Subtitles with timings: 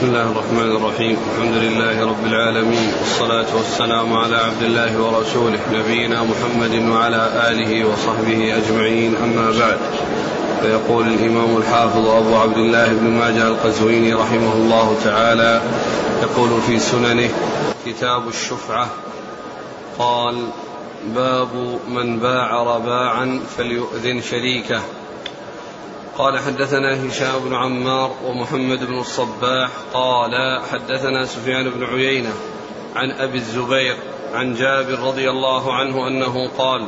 [0.00, 1.16] بسم الله الرحمن الرحيم.
[1.32, 8.56] الحمد لله رب العالمين والصلاة والسلام على عبد الله ورسوله نبينا محمد وعلى آله وصحبه
[8.56, 9.78] أجمعين أما بعد.
[10.62, 15.62] فيقول الإمام الحافظ أبو عبد الله بن ماجه القزويني رحمه الله تعالى
[16.22, 17.30] يقول في سننه
[17.86, 18.88] كتاب الشفعة.
[19.98, 20.36] قال
[21.14, 24.80] باب من باع رباعا فليؤذن شريكه.
[26.18, 32.32] قال حدثنا هشام بن عمار ومحمد بن الصباح قال حدثنا سفيان بن عيينة
[32.96, 33.96] عن أبي الزبير
[34.34, 36.86] عن جابر رضي الله عنه أنه قال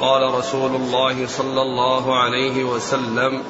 [0.00, 3.42] قال رسول الله صلى الله عليه وسلم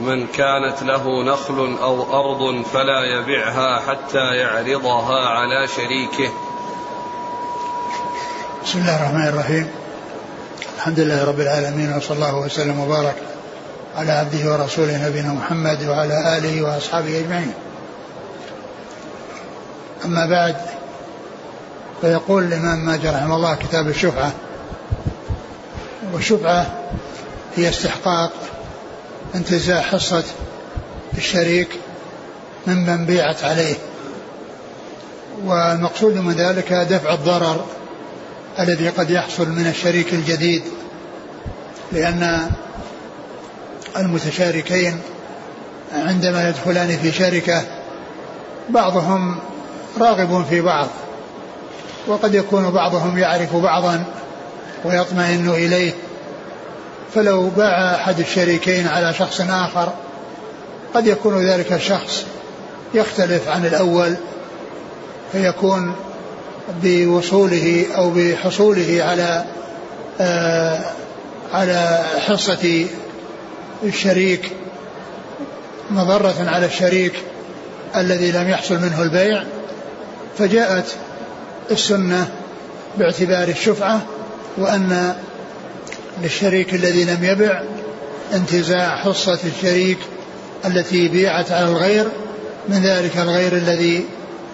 [0.00, 6.32] من كانت له نخل أو أرض فلا يبعها حتى يعرضها على شريكه.
[8.64, 9.70] بسم الله الرحمن الرحيم.
[10.76, 13.31] الحمد لله رب العالمين وصلى الله وسلم وبارك
[13.96, 17.52] على عبده ورسوله نبينا محمد وعلى آله وأصحابه أجمعين.
[20.04, 20.56] أما بعد
[22.00, 24.32] فيقول الإمام ماجد رحمه الله كتاب الشفعة
[26.12, 26.66] والشفعة
[27.56, 28.32] هي استحقاق
[29.34, 30.24] انتزاع حصة
[31.18, 31.68] الشريك
[32.66, 33.74] ممن بيعت عليه.
[35.44, 37.64] والمقصود من ذلك دفع الضرر
[38.58, 40.62] الذي قد يحصل من الشريك الجديد
[41.92, 42.50] لأن
[43.96, 45.00] المتشاركين
[45.92, 47.62] عندما يدخلان في شركة
[48.68, 49.38] بعضهم
[50.00, 50.88] راغب في بعض
[52.06, 54.04] وقد يكون بعضهم يعرف بعضا
[54.84, 55.92] ويطمئن إليه.
[57.14, 59.92] فلو باع أحد الشريكين على شخص آخر
[60.94, 62.24] قد يكون ذلك الشخص
[62.94, 64.14] يختلف عن الأول
[65.32, 65.94] فيكون
[66.82, 69.44] بوصوله أو بحصوله على
[70.20, 70.80] آه
[71.52, 72.86] على حصة
[73.84, 74.52] الشريك
[75.90, 77.14] مضرة على الشريك
[77.96, 79.44] الذي لم يحصل منه البيع
[80.38, 80.96] فجاءت
[81.70, 82.28] السنة
[82.98, 84.02] باعتبار الشفعة
[84.58, 85.14] وأن
[86.22, 87.62] للشريك الذي لم يبع
[88.34, 89.98] انتزاع حصة الشريك
[90.64, 92.08] التي بيعت على الغير
[92.68, 94.04] من ذلك الغير الذي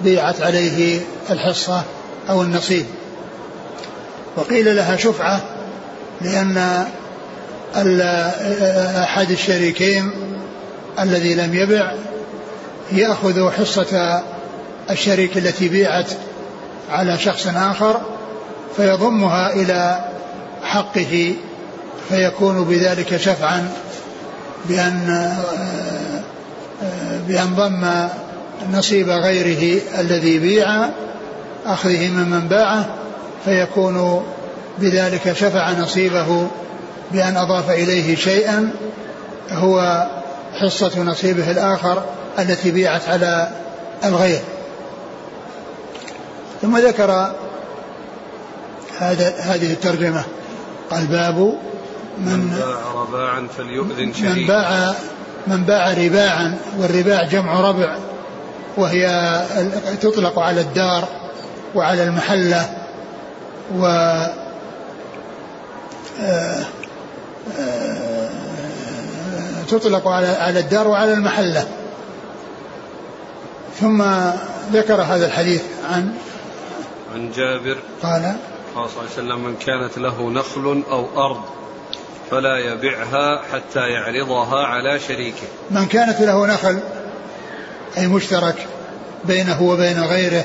[0.05, 1.01] بيعت عليه
[1.31, 1.83] الحصة
[2.31, 2.87] أو النصيب.
[4.37, 5.41] وقيل لها شفعة
[6.21, 6.87] لأن
[9.03, 10.11] أحد الشريكين
[11.01, 11.93] الذي لم يبع
[12.93, 14.23] يأخذ حصة
[14.91, 16.11] الشريك التي بيعت
[16.91, 18.01] على شخص آخر
[18.77, 20.05] فيضمها إلى
[20.63, 21.35] حقه
[22.09, 23.71] فيكون بذلك شفعا
[24.69, 25.35] بأن
[27.29, 28.09] بأن ضم
[28.79, 30.89] نصيب غيره الذي بيع
[31.67, 32.87] أخذه ممن باعه
[33.45, 34.23] فيكون
[34.79, 36.49] بذلك شفع نصيبه
[37.13, 38.71] بأن أضاف إليه شيئا
[39.51, 40.07] هو
[40.55, 42.03] حصة نصيبه الآخر
[42.39, 43.51] التي بيعت على
[44.05, 44.41] الغير.
[46.63, 47.33] ثم ذكر
[48.99, 50.25] هذا هذه الترجمة.
[50.91, 51.55] قال باب
[52.19, 54.95] من, من باع رباعا فليؤذن شريكه من باع
[55.47, 57.97] من باع رباعا والرباع جمع ربع
[58.77, 59.41] وهي
[60.01, 61.09] تطلق على الدار
[61.75, 62.71] وعلى المحلة
[63.77, 63.87] و
[66.21, 66.67] آه
[69.69, 71.69] تطلق على على الدار وعلى المحلة.
[73.81, 74.03] ثم
[74.73, 76.15] ذكر هذا الحديث عن
[77.15, 78.37] عن جابر قال
[78.75, 81.41] قال صلى الله عليه وسلم من كانت له نخل أو أرض
[82.31, 85.47] فلا يبعها حتى يعرضها على شريكه.
[85.71, 86.79] من كانت له نخل
[87.99, 88.67] أي مشترك
[89.25, 90.45] بينه وبين غيره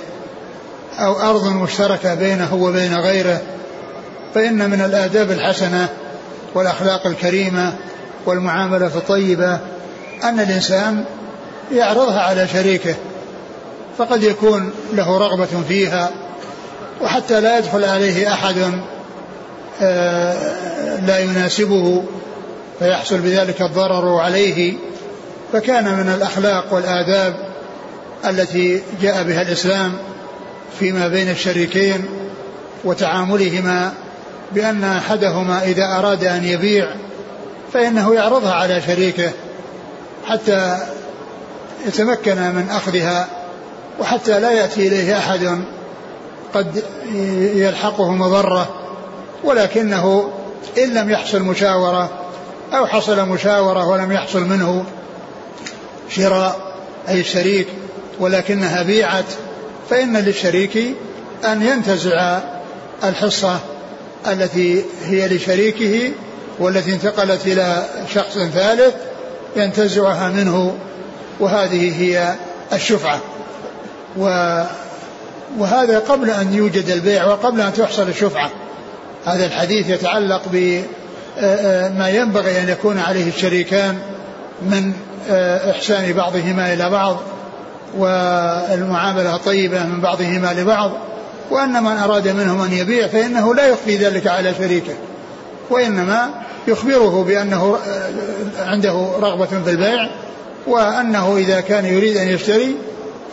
[1.00, 3.42] أو أرض مشتركة بينه وبين غيره
[4.36, 5.90] فإن من الآداب الحسنة
[6.56, 7.74] والأخلاق الكريمة
[8.26, 9.60] والمعاملة الطيبة
[10.24, 11.06] أن الإنسان
[11.72, 12.96] يعرضها على شريكه
[13.98, 16.12] فقد يكون له رغبة فيها
[17.02, 18.56] وحتى لا يدخل عليه أحد
[21.08, 22.04] لا يناسبه
[22.80, 24.74] فيحصل بذلك الضرر عليه
[25.54, 27.36] فكان من الأخلاق والآداب
[28.26, 29.94] التي جاء بها الإسلام
[30.80, 32.06] فيما بين الشريكين
[32.84, 33.94] وتعاملهما
[34.54, 36.88] بأن أحدهما إذا أراد أن يبيع
[37.74, 39.32] فإنه يعرضها على شريكه
[40.28, 40.78] حتى
[41.86, 43.28] يتمكن من أخذها
[44.00, 45.64] وحتى لا يأتي إليه أحد
[46.54, 46.84] قد
[47.56, 48.70] يلحقه مضرة
[49.44, 50.32] ولكنه
[50.78, 52.10] إن لم يحصل مشاورة
[52.74, 54.86] أو حصل مشاورة ولم يحصل منه
[56.10, 56.74] شراء
[57.10, 57.68] أي الشريك
[58.20, 59.26] ولكنها بيعت
[59.90, 60.78] فإن للشريك
[61.46, 62.40] أن ينتزع
[63.04, 63.60] الحصة
[64.28, 66.12] التي هي لشريكه
[66.60, 68.94] والتي انتقلت إلى شخص ثالث
[69.56, 70.76] ينتزعها منه
[71.40, 72.36] وهذه هي
[72.74, 73.20] الشفعة.
[74.18, 74.24] و
[75.58, 78.50] وهذا قبل أن يوجد البيع وقبل أن تحصل الشفعة.
[79.26, 80.84] هذا الحديث يتعلق ب
[81.98, 83.98] ما ينبغي أن يكون عليه الشريكان
[84.62, 84.94] من
[85.70, 87.18] إحسان بعضهما إلى بعض
[87.98, 90.92] والمعاملة الطيبة من بعضهما لبعض
[91.54, 94.94] وأن من أراد منهم أن يبيع فإنه لا يخفي ذلك على شريكه
[95.70, 96.30] وإنما
[96.68, 97.78] يخبره بأنه
[98.58, 100.10] عنده رغبة في البيع
[100.68, 102.76] وأنه إذا كان يريد أن يشتري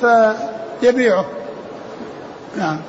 [0.00, 1.26] فيبيعه.
[2.56, 2.80] نعم.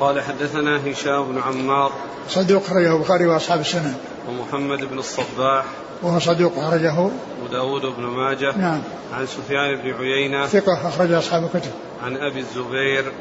[0.00, 1.92] قال حدثنا هشام بن عمار.
[2.28, 3.94] صدوق أخرجه البخاري وأصحاب السنن
[4.28, 5.64] ومحمد بن الصباح.
[6.02, 7.10] وهو صدوق أخرجه
[7.44, 8.56] وداود بن ماجه.
[8.56, 8.82] نعم.
[9.14, 10.46] عن سفيان بن عيينة.
[10.46, 11.70] ثقة أخرج أصحاب الكتب.
[12.04, 13.12] عن أبي الزبير.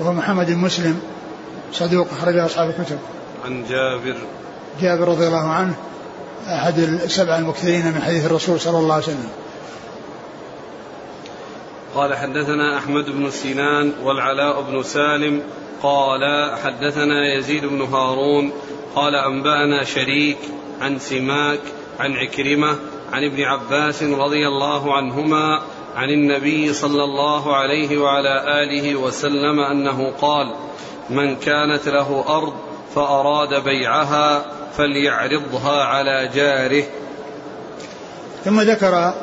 [0.00, 1.00] وهو محمد بن مسلم
[1.72, 2.98] صدوق أخرج أصحاب الكتب.
[3.44, 4.16] عن جابر.
[4.80, 5.74] جابر رضي الله عنه
[6.46, 9.28] أحد السبع المكثرين من حديث الرسول صلى الله عليه وسلم.
[11.94, 15.42] قال حدثنا أحمد بن سنان والعلاء بن سالم.
[15.82, 16.20] قال
[16.64, 18.52] حدثنا يزيد بن هارون.
[18.94, 20.38] قال أنبأنا شريك
[20.80, 21.60] عن سماك
[21.98, 22.76] عن عكرمة
[23.12, 25.62] عن ابن عباس رضي الله عنهما
[25.96, 30.54] عن النبي صلى الله عليه وعلى آله وسلم أنه قال
[31.10, 32.52] من كانت له أرض
[32.94, 34.46] فأراد بيعها
[34.76, 36.84] فليعرضها على جاره.
[38.44, 39.14] ثم ذكر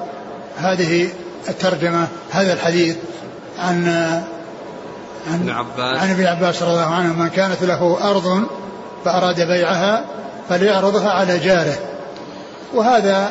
[0.55, 1.09] هذه
[1.49, 2.97] الترجمة هذا الحديث
[3.59, 3.87] عن
[5.27, 5.99] عن ابن عباس.
[5.99, 8.47] عن ابن عباس رضي الله عنه من كانت له أرض
[9.05, 10.05] فأراد بيعها
[10.49, 11.94] فليعرضها على جاره.
[12.75, 13.29] وهذا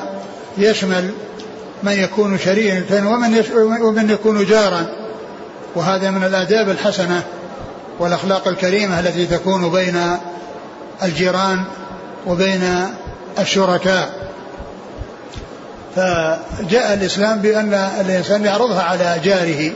[0.58, 1.11] يشمل
[1.82, 3.44] من يكون شريكا ومن
[3.82, 4.87] ومن يكون جارا.
[5.75, 7.23] وهذا من الآداب الحسنة
[7.99, 10.00] والأخلاق الكريمة التي تكون بين
[11.02, 11.64] الجيران
[12.26, 12.88] وبين
[13.38, 14.11] الشركاء.
[15.96, 19.73] فجاء الإسلام بأن الإنسان يعرضها على جاره.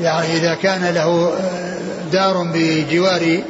[0.00, 1.32] يعني إذا كان له
[2.12, 3.42] دار بجوار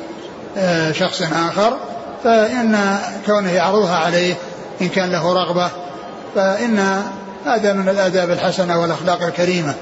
[0.93, 1.77] شخص آخر
[2.25, 4.35] فإن كونه يعرضها عليه
[4.81, 5.71] إن كان له رغبة
[6.35, 7.03] فإن
[7.47, 9.75] هذا من الآداب الحسنة والأخلاق الكريمة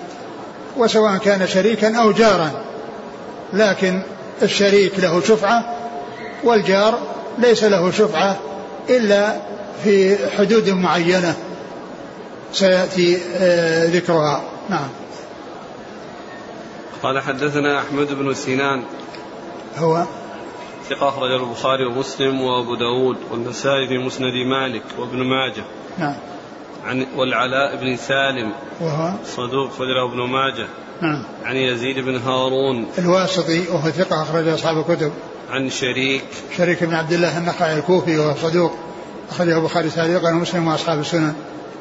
[0.77, 2.50] وسواء كان شريكا أو جارا.
[3.53, 4.03] لكن
[4.43, 5.75] الشريك له شفعة
[6.45, 6.99] والجار
[7.39, 8.37] ليس له شفعة
[8.91, 9.37] إلا
[9.85, 11.35] في حدود معينة.
[12.53, 14.43] سيأتي آه، ذكرها.
[14.69, 14.89] نعم.
[17.03, 18.83] قال حدثنا أحمد بن سنان.
[19.79, 20.05] هو؟
[20.88, 25.64] ثقة أخرج البخاري ومسلم وأبو داود والنسائي في مسند مالك وابن ماجه.
[25.99, 26.14] نعم.
[26.85, 28.52] عن والعلاء بن سالم.
[28.81, 30.67] وهو؟ صدوق فجره ابن ماجه.
[31.00, 31.23] نعم.
[31.44, 32.87] عن يزيد بن هارون.
[32.99, 35.12] الواسطي وهو ثقة أخرج أصحاب الكتب.
[35.50, 36.25] عن شريك.
[36.56, 38.73] شريك بن عبد الله النخعي الكوفي وهو صدوق.
[39.31, 41.35] أخرجه البخاري تعليقا ومسلم وأصحاب السنن.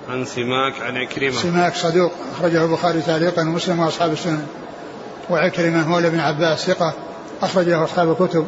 [0.10, 1.32] عن سماك عن عكرمة.
[1.32, 4.48] سماك صدوق أخرجه البخاري تعليقا ومسلم وأصحاب السنن.
[5.30, 6.94] وعكرمة هو ابن عباس ثقة
[7.42, 8.46] أخرجه أصحاب الكتب.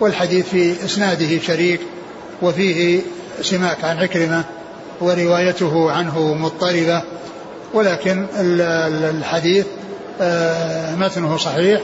[0.00, 1.80] والحديث في إسناده شريك
[2.42, 3.00] وفيه
[3.42, 4.44] سماك عن عكرمة
[5.00, 7.02] وروايته عنه مضطربة
[7.74, 9.66] ولكن الحديث
[10.20, 11.80] آه، متنه صحيح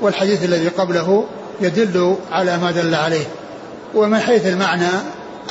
[0.00, 1.24] والحديث الذي قبله
[1.60, 3.24] يدل على ما دل عليه.
[3.94, 4.88] ومن حيث المعنى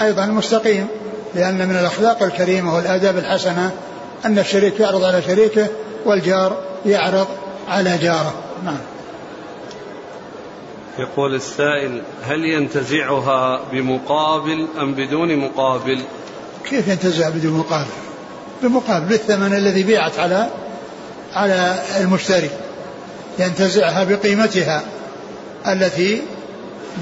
[0.02, 0.88] أيضا مستقيم
[1.36, 3.72] لأن من الأخلاق الكريمة والآداب الحسنة
[4.26, 5.68] أن الشريك يعرض على شريكه
[6.06, 7.28] والجار يعرض
[7.68, 8.34] على جاره.
[8.66, 8.78] نعم.
[11.00, 16.02] يقول السائل هل ينتزعها بمقابل أم بدون مقابل؟
[16.70, 17.92] كيف ينتزع بدون مقابل؟
[18.64, 20.50] بمقابل بالثمن الذي بيعت على
[21.34, 22.50] على المشتري.
[23.40, 24.84] ينتزعها بقيمتها
[25.68, 26.22] التي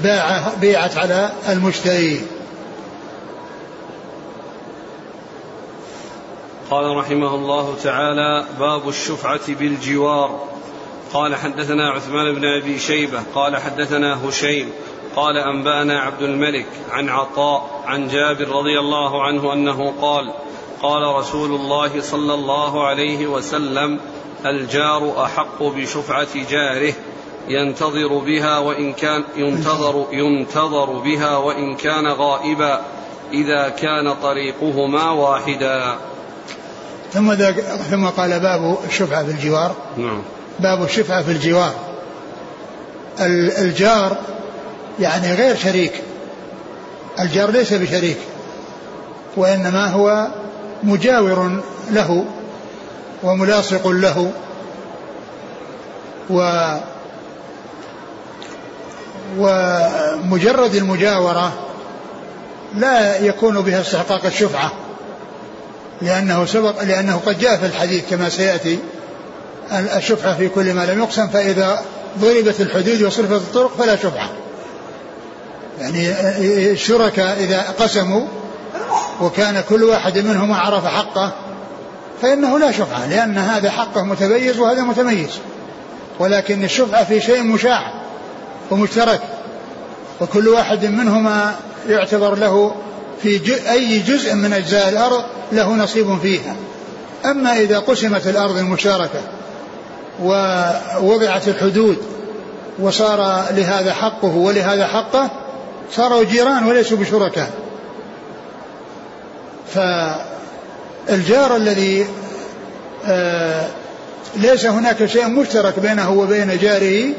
[0.02, 2.20] باع بيعت على المشتري.
[6.70, 10.53] قال رحمه الله تعالى باب الشفعة بالجوار.
[11.14, 14.70] قال حدثنا عثمان بن أبي شيبة قال حدثنا هشيم
[15.16, 20.32] قال أنبأنا عبد الملك عن عطاء عن جابر رضي الله عنه أنه قال
[20.82, 24.00] قال رسول الله صلى الله عليه وسلم
[24.46, 26.92] الجار أحق بشفعة جاره
[27.48, 32.80] ينتظر بها وإن كان ينتظر ينتظر بها وإن كان غائبا
[33.32, 35.96] إذا كان طريقهما واحدا.
[37.12, 37.34] ثم
[37.90, 40.22] ثم قال باب الشفعة في الجوار نعم.
[40.60, 41.74] باب الشفعة في الجوار.
[43.58, 44.16] الجار
[45.00, 45.92] يعني غير شريك.
[47.20, 48.18] الجار ليس بشريك
[49.36, 50.28] وإنما هو
[50.82, 52.24] مجاور له
[53.22, 54.32] وملاصق له.
[56.30, 56.64] و
[59.38, 61.52] ومجرد المجاورة
[62.74, 64.72] لا يكون بها استحقاق الشفعة
[66.02, 68.78] لأنه سبق لأنه قد جاء في الحديث كما سيأتي.
[69.72, 71.82] الشفعة في كل ما لم يقسم فإذا
[72.18, 74.28] ضربت الحدود وصرفت الطرق فلا شفعة
[75.80, 76.10] يعني
[76.70, 78.26] الشركاء إذا قسموا
[79.20, 81.32] وكان كل واحد منهما عرف حقه
[82.22, 85.30] فإنه لا شفعة لأن هذا حقه متميز وهذا متميز.
[86.18, 87.92] ولكن الشفعة في شيء مشاع
[88.70, 89.20] ومشترك
[90.20, 91.54] وكل واحد منهما
[91.88, 92.74] يعتبر له
[93.22, 93.40] في
[93.70, 96.56] أي جزء من أجزاء الأرض له نصيب فيها.
[97.24, 99.20] أما إذا قسمت الأرض المشاركة
[100.22, 101.96] ووضعت الحدود
[102.78, 105.30] وصار لهذا حقه ولهذا حقه
[105.92, 107.50] صاروا جيران وليسوا بشركاء.
[109.74, 112.06] فالجار الذي
[113.06, 113.66] آه
[114.36, 117.12] ليس هناك شيء مشترك بينه وبين جاره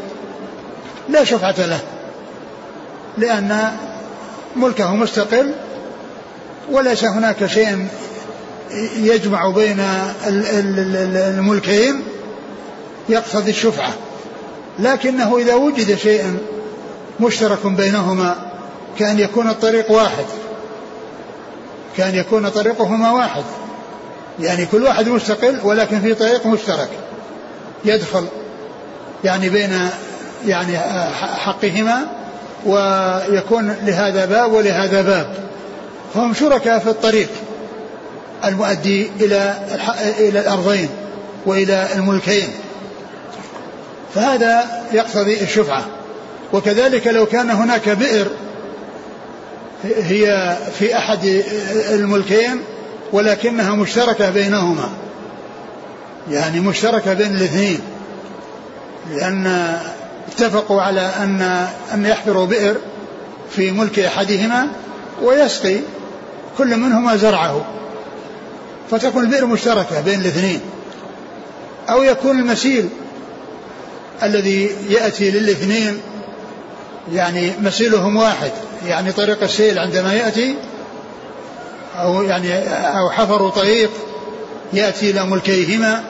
[1.09, 1.79] لا شفعة له
[3.17, 3.71] لأن
[4.55, 5.51] ملكه مستقل
[6.71, 7.87] وليس هناك شيء
[8.97, 9.79] يجمع بين
[10.27, 12.03] الملكين.
[13.09, 13.93] يقتضي الشفعة
[14.79, 16.37] لكنه إذا وجد شيء
[17.19, 18.35] مشترك بينهما
[18.99, 20.25] كأن يكون الطريق واحد
[21.97, 23.43] كأن يكون طريقهما واحد
[24.39, 26.89] يعني كل واحد مستقل ولكن في طريق مشترك
[27.85, 28.25] يدخل
[29.23, 29.89] يعني بين
[30.47, 30.77] يعني
[31.15, 32.05] حقهما
[32.65, 35.33] ويكون لهذا باب ولهذا باب.
[36.13, 37.29] فهم شركاء في الطريق
[38.45, 39.53] المؤدي إلى
[40.19, 40.89] إلى الأرضين
[41.45, 42.47] وإلى الملكين.
[44.15, 45.85] فهذا يقتضي الشفعة.
[46.53, 48.27] وكذلك لو كان هناك بئر
[49.83, 51.43] هي في أحد
[51.89, 52.61] الملكين
[53.11, 54.89] ولكنها مشتركة بينهما.
[56.31, 57.79] يعني مشتركة بين الاثنين.
[59.11, 59.77] لأن
[60.27, 62.75] اتفقوا على أن أن يحفروا بئر
[63.55, 64.67] في ملك أحدهما
[65.23, 65.77] ويسقي
[66.57, 67.65] كل منهما زرعه.
[68.91, 70.59] فتكون البئر مشتركة بين الاثنين.
[71.89, 72.89] أو يكون المسيل
[74.23, 76.01] الذي يأتي للاثنين
[77.13, 78.51] يعني مسيلهم واحد
[78.87, 80.55] يعني طريق السيل عندما يأتي
[81.97, 82.53] أو يعني
[82.99, 83.89] أو حفروا طريق
[84.73, 86.03] يأتي إلى ملكيهما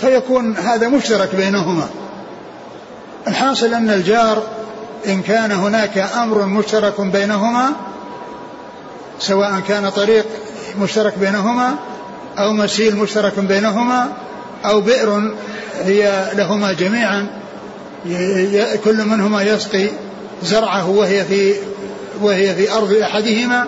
[0.00, 1.88] فيكون هذا مشترك بينهما.
[3.28, 4.42] الحاصل أن الجار
[5.06, 7.70] إن كان هناك أمر مشترك بينهما
[9.18, 10.26] سواء كان طريق
[10.80, 11.74] مشترك بينهما
[12.38, 14.12] أو مسيل مشترك بينهما
[14.64, 15.34] أو بئر
[15.84, 17.26] هي لهما جميعا
[18.84, 19.88] كل منهما يسقي
[20.42, 21.54] زرعه وهي في
[22.22, 23.66] وهي في أرض أحدهما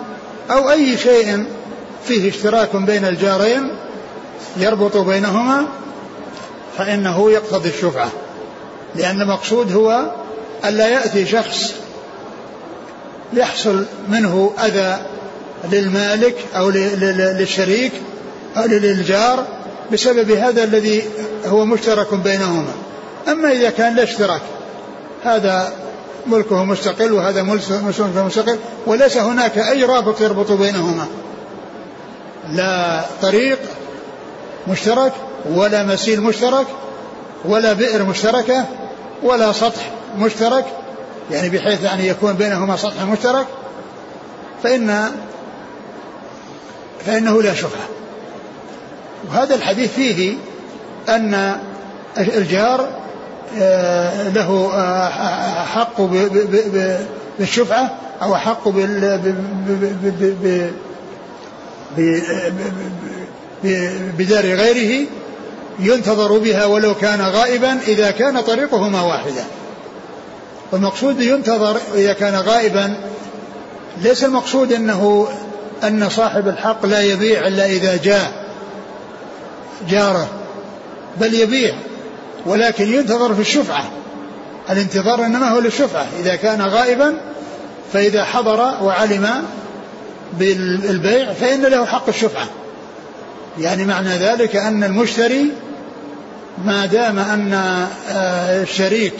[0.51, 1.45] أو أي شيء
[2.07, 3.71] فيه اشتراك بين الجارين
[4.57, 5.65] يربط بينهما
[6.77, 8.09] فإنه يقتضي الشفعة.
[8.95, 10.11] لأن المقصود هو
[10.65, 11.73] ألا يأتي شخص
[13.33, 14.97] يحصل منه أذى
[15.71, 17.91] للمالك أو للشريك
[18.57, 19.56] أو للجار
[19.91, 21.03] بسبب هذا الذي
[21.45, 22.73] هو مشترك بينهما.
[23.27, 24.41] أما إذا كان لا اشتراك
[25.23, 25.73] هذا
[26.27, 31.07] ملكه مستقل وهذا ملكه مستقل وليس هناك أي رابط يربط بينهما.
[32.51, 33.59] لا طريق
[34.67, 35.13] مشترك
[35.49, 36.67] ولا مسيل مشترك
[37.45, 38.65] ولا بئر مشتركة
[39.23, 40.65] ولا سطح مشترك.
[41.31, 43.45] يعني بحيث يعني يكون بينهما سطح مشترك
[44.63, 45.11] فإن
[47.05, 47.96] فإنه لا شبهة.
[49.29, 50.33] وهذا الحديث فيه
[51.09, 51.57] أن
[52.17, 52.87] الجار
[53.57, 55.09] آه، له آه،
[55.65, 56.01] حق
[57.39, 58.67] بالشفعة أو حق
[64.17, 65.07] بدار غيره
[65.79, 69.43] ينتظر بها ولو كان غائبا إذا كان طريقهما واحدا
[70.71, 72.97] والمقصود ينتظر إذا كان غائبا
[74.01, 75.27] ليس المقصود أنه
[75.83, 78.46] أن صاحب الحق لا يبيع إلا إذا جاء
[79.89, 80.27] جاره
[81.21, 81.75] بل يبيع
[82.45, 83.83] ولكن ينتظر في الشفعة.
[84.69, 86.07] الانتظار إنما هو للشفعة.
[86.19, 87.21] إذا كان غائبا
[87.93, 89.29] فإذا حضر وعلم
[90.39, 92.47] بالبيع فإن له حق الشفعة.
[93.59, 95.51] يعني معنى ذلك أن المشتري
[96.65, 97.53] ما دام أن
[98.09, 99.13] آه، الشريك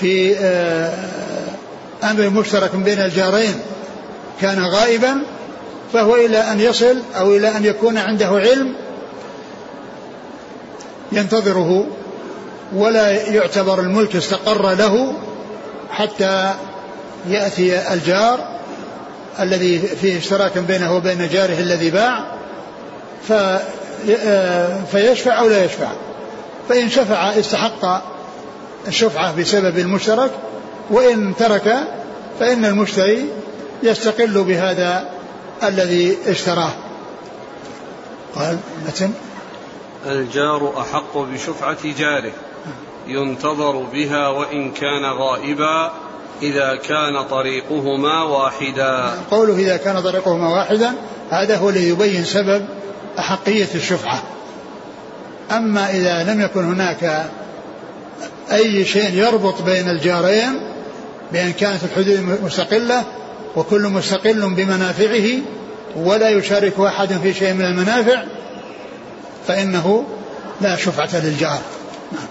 [0.00, 0.94] في آه،
[2.04, 3.54] أمر مشترك بين الجارين
[4.40, 5.22] كان غائبا
[5.92, 8.74] فهو إلى أن يصل أو إلى أن يكون عنده علم
[11.16, 11.86] ينتظره
[12.74, 15.12] ولا يعتبر الملك استقر له
[15.90, 16.54] حتى
[17.28, 18.54] يأتي الجار
[19.40, 22.24] الذي فيه اشتراك بينه وبين جاره الذي باع
[23.30, 25.88] آه، فيشفع أو لا يشفع.
[26.68, 28.02] فإن شفع استحق
[28.88, 30.30] الشفعة بسبب المشترك
[30.90, 31.76] وإن ترك
[32.40, 33.26] فإن المشتري
[33.82, 35.08] يستقل بهذا
[35.62, 36.70] الذي اشتراه.
[38.34, 39.12] قال متن؟
[40.06, 42.32] الجار أحق بشفعة جاره.
[43.06, 45.92] ينتظر بها وإن كان غائبا
[46.42, 49.10] إذا كان طريقهما واحدا.
[49.30, 50.92] قوله إذا كان طريقهما واحدا
[51.30, 52.66] هذا هو الذي يبين سبب
[53.18, 54.22] أحقية الشفعة.
[55.50, 57.30] أما إذا لم يكن هناك
[58.52, 60.60] أي شيء يربط بين الجارين
[61.32, 63.02] بأن كانت الحدود مستقلة
[63.56, 65.40] وكل مستقل بمنافعه
[65.96, 68.22] ولا يشارك أحد في شيء من المنافع
[69.46, 70.04] فإنه
[70.60, 71.60] لا شفعة للجار
[72.12, 72.26] نعم.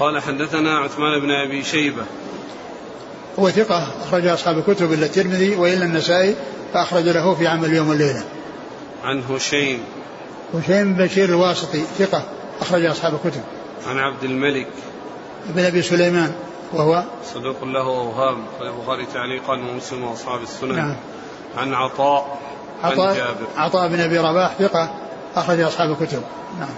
[0.00, 2.02] قال حدثنا عثمان بن أبي شيبة.
[3.38, 6.34] هو ثقة أخرج أصحاب الكتب إلا الترمذي وإلا النسائي
[6.74, 8.22] فأخرج له في عمل يوم والليلة
[9.04, 9.80] عن هشيم.
[10.54, 12.22] هشيم بشير الواسطي ثقة
[12.60, 13.42] أخرج أصحاب الكتب.
[13.86, 14.68] عن عبد الملك.
[15.46, 16.32] بن أبي سليمان
[16.72, 20.76] وهو صدوق له أوهام البخاري تعليقا ومسلم وأصحاب السنن.
[20.76, 20.96] نعم.
[21.56, 22.38] عن عطاء.
[22.84, 24.90] عطاء عطاء بن أبي رباح ثقة
[25.36, 26.22] أخرج أصحاب الكتب.
[26.60, 26.68] نعم.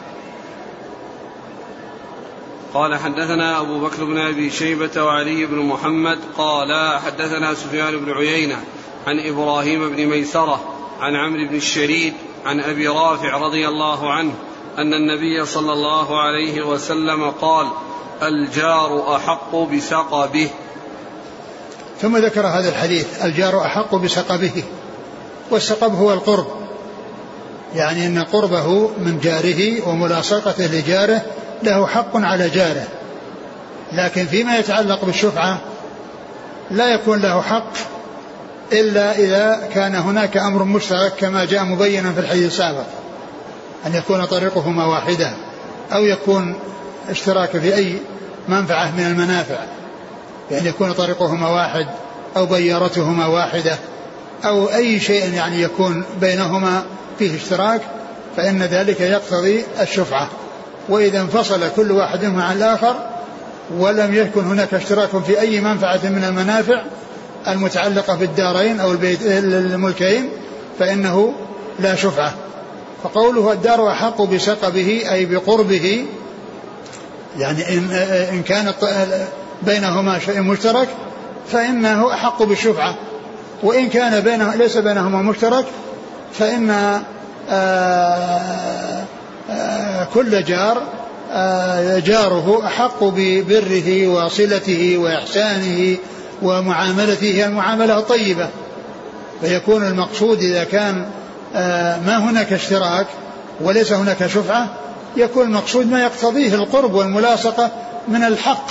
[2.74, 8.56] قال حدثنا أبو بكر بن أبي شيبة وعلي بن محمد قال حدثنا سفيان بن عيينة
[9.06, 10.60] عن إبراهيم بن ميسرة
[11.00, 12.14] عن عمرو بن الشريد
[12.46, 14.32] عن أبي رافع رضي الله عنه
[14.78, 17.66] أن النبي صلى الله عليه وسلم قال
[18.22, 20.50] الجار أحق بسقبه.
[22.00, 24.64] ثم ذكر هذا الحديث الجار أحق بسقبه.
[25.52, 26.46] والسقب هو القرب.
[27.74, 31.22] يعني أن قربه من جاره وملاصقته لجاره
[31.62, 32.86] له حق على جاره.
[33.92, 35.58] لكن فيما يتعلق بالشفعة
[36.70, 37.72] لا يكون له حق
[38.72, 42.86] إلا إذا كان هناك أمر مشترك كما جاء مبينا في الحديث السابق.
[43.86, 45.32] أن يكون طريقهما واحدة
[45.92, 46.54] أو يكون
[47.08, 47.98] اشتراك في أي
[48.48, 49.58] منفعة من المنافع.
[50.50, 51.86] بأن يكون طريقهما واحد
[52.36, 53.78] أو بيارتهما واحدة.
[54.44, 56.84] أو أي شيء يعني يكون بينهما
[57.18, 57.80] فيه اشتراك
[58.36, 60.28] فإن ذلك يقتضي الشفعة.
[60.88, 62.96] وإذا انفصل كل واحد منهما عن الآخر
[63.78, 66.82] ولم يكن هناك اشتراك في أي منفعة من المنافع
[67.48, 70.28] المتعلقة بالدارين أو البيت الملكين
[70.78, 71.34] فإنه
[71.78, 72.34] لا شفعة.
[73.02, 76.06] فقوله الدار أحق بسقبه أي بقربه
[77.38, 77.90] يعني إن,
[78.32, 78.72] إن كان
[79.62, 80.88] بينهما شيء مشترك
[81.52, 82.94] فإنه أحق بالشفعة.
[83.62, 85.64] وإن كان بينه ليس بينهما مشترك
[86.32, 87.02] فإن آآ
[87.50, 89.04] آه،
[89.50, 90.82] آآ آه، كل جار
[91.32, 95.96] آه، جاره أحق ببره وصلته وإحسانه
[96.42, 98.48] ومعاملته المعاملة الطيبة.
[99.40, 101.06] فيكون المقصود إذا كان
[102.06, 103.06] ما هناك اشتراك
[103.60, 104.68] وليس هناك شفعة
[105.16, 107.70] يكون المقصود ما يقتضيه القرب والملاصقة
[108.08, 108.66] من الحق.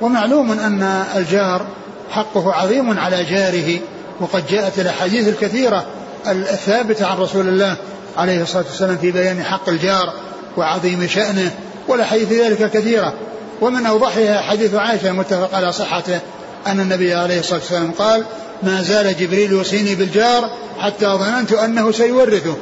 [0.00, 1.66] ومعلوم أن الجار
[2.10, 3.78] حقه عظيم على جاره.
[4.20, 5.84] وقد جاءت الأحاديث الكثيرة
[6.26, 7.76] الثابتة عن رسول الله
[8.16, 10.12] عليه الصلاة والسلام في بيان حق الجار
[10.56, 11.50] وعظيم شأنه
[11.88, 13.12] والأحاديث ذلك كثيرة.
[13.60, 16.20] ومن أوضحها حديث عائشة متفق على صحته
[16.66, 18.24] أن النبي عليه الصلاة والسلام قال
[18.62, 22.56] ما زال جبريل يوصيني بالجار حتى ظننت أنه سيورثه.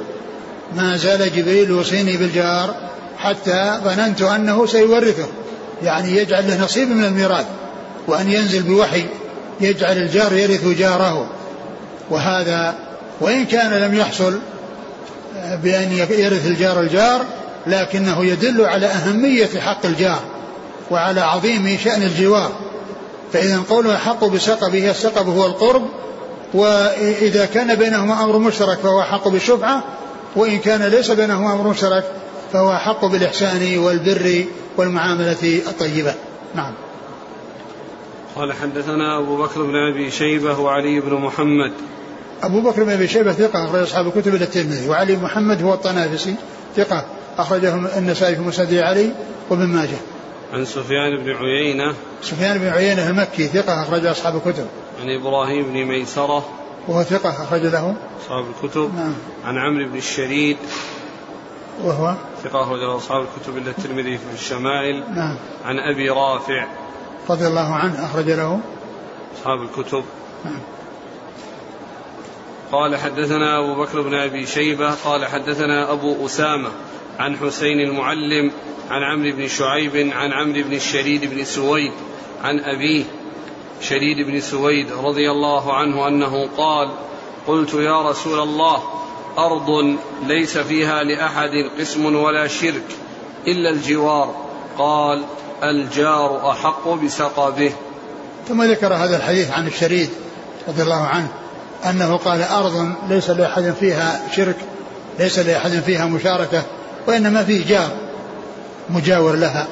[0.75, 2.75] ما زال جبريل يوصيني بالجار
[3.19, 5.27] حتى ظننت أنه سيورثه.
[5.83, 7.47] يعني يجعل له نصيب من الميراث
[8.07, 9.05] وأن ينزل بوحي
[9.61, 11.27] يجعل الجار يرث جاره.
[12.13, 12.75] وهذا
[13.21, 14.39] وإن كان لم يحصل
[15.63, 17.25] بأن يرث الجار الجار
[17.67, 20.21] لكنه يدل على أهمية حق الجار
[20.91, 22.53] وعلى عظيم شأن الجوار.
[23.33, 25.83] فإذا قوله حق بسقبه السقب هو القرب
[26.55, 29.85] وإذا كان بينهما أمر مشترك فهو حق بالشفعة
[30.37, 32.05] وإن كان ليس بينهما أمر مشترك
[32.53, 34.45] فهو حق بالإحسان والبر
[34.77, 36.15] والمعاملة الطيبة.
[36.55, 36.73] نعم.
[38.37, 41.73] قال حدثنا أبو بكر بن أبي شيبة وعلي بن محمد.
[42.43, 46.35] أبو بكر بن أبي شيبة ثقة أخرج أصحاب الكتب إلى الترمذي وعلي محمد هو الطنافسي
[46.77, 47.05] ثقة
[47.39, 49.13] أخرجه النسائي في مسند علي
[49.51, 49.97] وابن ماجه.
[50.53, 51.95] عن سفيان بن عيينة.
[52.23, 54.67] سفيان بن عيينة المكي ثقة أخرج أصحاب الكتب.
[55.03, 56.45] عن إبراهيم بن ميسرة.
[56.89, 57.95] وهو ثقة أخرج له.
[58.23, 58.95] أصحاب الكتب.
[58.97, 59.15] نعم.
[59.45, 60.57] عن عمرو بن الشريد.
[61.85, 65.05] وهو؟ ثقة أخرج أصحاب الكتب إلا الترمذي في الشمائل.
[65.15, 65.37] نعم.
[65.65, 66.67] عن أبي رافع.
[67.31, 68.61] رضي الله عنه أخرج له.
[69.37, 70.05] أصحاب الكتب.
[70.45, 70.61] نعم.
[72.73, 76.71] قال حدثنا أبو بكر بن أبي شيبة قال حدثنا أبو أسامة
[77.19, 78.53] عن حسين المعلم
[78.91, 81.93] عن عمرو بن شعيب عن عمرو بن الشريد بن سويد
[82.43, 83.05] عن أبيه
[83.81, 86.91] شريد بن سويد رضي الله عنه أنه قال
[87.47, 88.83] قلت يا رسول الله
[89.39, 92.97] أرض ليس فيها لأحد قسم ولا شرك
[93.47, 94.35] إلا الجوار.
[94.79, 95.25] قال
[95.63, 97.73] الجار أحق بسقبه
[98.49, 100.11] ثم ذكر هذا الحديث عن الشريد
[100.69, 101.42] رضي الله عنه.
[101.91, 104.57] أنه قال أرض ليس لأحد فيها شرك
[105.19, 106.63] ليس لأحد فيها مشاركة
[107.07, 107.91] وإنما فيه جار
[108.91, 109.67] مجاور لها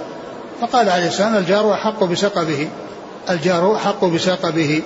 [0.60, 2.68] فقال عليه السلام الجار أحق بسقبه
[3.30, 4.82] الجار أحق بسقبه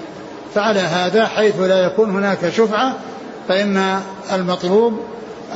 [0.54, 2.94] فعلى هذا حيث لا يكون هناك شفعة
[3.48, 4.00] فإن
[4.32, 5.00] المطلوب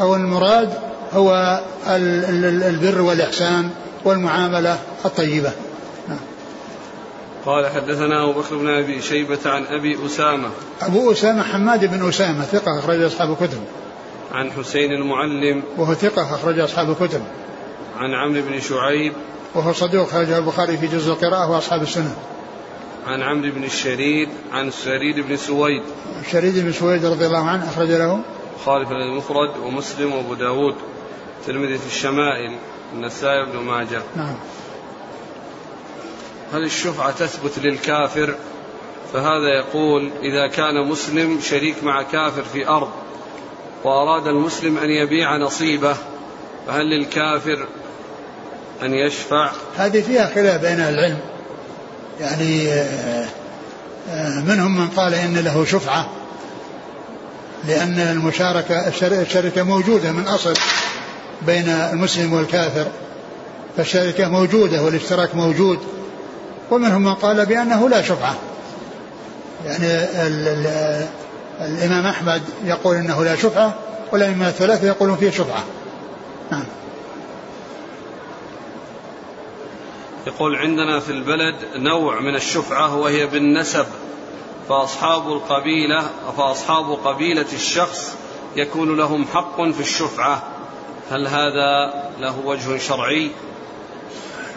[0.01, 0.69] أو المراد
[1.15, 3.71] هو البر والإحسان
[4.05, 5.53] والمعاملة الطيبة.
[7.49, 10.51] قال حدثنا أبو بكر بن أبي شيبة عن أبي أسامة.
[10.81, 13.61] أبو أسامة حماد بن أسامة ثقة أخرج أصحاب الكتب.
[14.33, 15.63] عن حسين المعلم.
[15.77, 17.23] وهو ثقة أخرج أصحاب الكتب.
[17.99, 19.13] عن عمرو بن شعيب.
[19.55, 22.15] وهو صدوق خرج البخاري في جزء القراءة وأصحاب السنة.
[23.07, 25.83] عن عمرو بن الشريد عن سريد بن سويد.
[26.27, 28.21] الشريد بن سويد رضي الله عنه أخرج له.
[28.67, 30.75] خالف المفرد ومسلم وأبو داود.
[31.47, 32.57] ترمذي في الشمائل
[32.95, 34.03] النسائي بن ماجه.
[34.17, 34.35] نعم.
[36.53, 38.35] هل الشفعة تثبت للكافر
[39.13, 42.91] فهذا يقول إذا كان مسلم شريك مع كافر في أرض
[43.85, 45.97] وأراد المسلم أن يبيع نصيبه
[46.67, 47.67] فهل للكافر
[48.83, 51.19] أن يشفع؟ هذه فيها خلاف بين العلم.
[52.21, 53.27] يعني آه،
[54.11, 56.09] آه، منهم من قال إن له شفعة
[57.69, 58.89] لأن المشاركة
[59.21, 60.55] الشركة موجودة من أصل
[61.43, 62.87] بين المسلم والكافر
[63.77, 65.98] فالشركة موجودة والاشتراك موجود.
[66.71, 68.35] ومنهم من قال بأنه لا شفعة.
[69.65, 69.87] يعني
[70.27, 71.07] ال ال
[71.61, 73.75] الإمام أحمد يقول إنه لا شفعة
[74.13, 75.65] والأئمة الثلاثة يقولون فيه شفعة.
[76.51, 76.65] نعم.
[80.27, 83.87] يقول عندنا في البلد نوع من الشفعة وهي بالنسب
[84.69, 86.03] فأصحاب القبيلة
[86.37, 88.17] فأصحاب قبيلة الشخص
[88.57, 90.43] يكون لهم حق في الشفعة.
[91.11, 93.31] هل هذا له وجه شرعي؟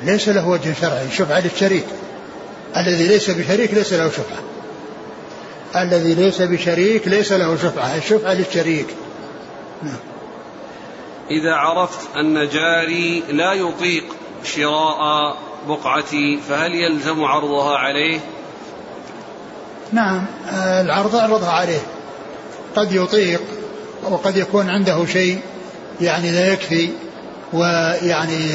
[0.04, 1.86] ليس له وجه شرعي شفعة للشريك.
[2.78, 4.42] الذي ليس بشريك ليس له شفعة.
[5.84, 8.88] الذي ليس بشريك ليس له شفعة الشفعة للشريك.
[9.84, 10.00] نعم.
[11.32, 14.04] إذا عرفت أن جاري لا يطيق
[14.44, 15.38] شراء
[15.68, 18.20] بقعتي فهل يلزم عرضها عليه؟
[19.92, 21.82] نعم العرض أعرضها عليه.
[22.76, 23.42] قد يطيق
[24.10, 25.40] وقد يكون عنده شيء
[26.02, 26.90] يعني لا يكفي
[27.54, 28.50] ويعني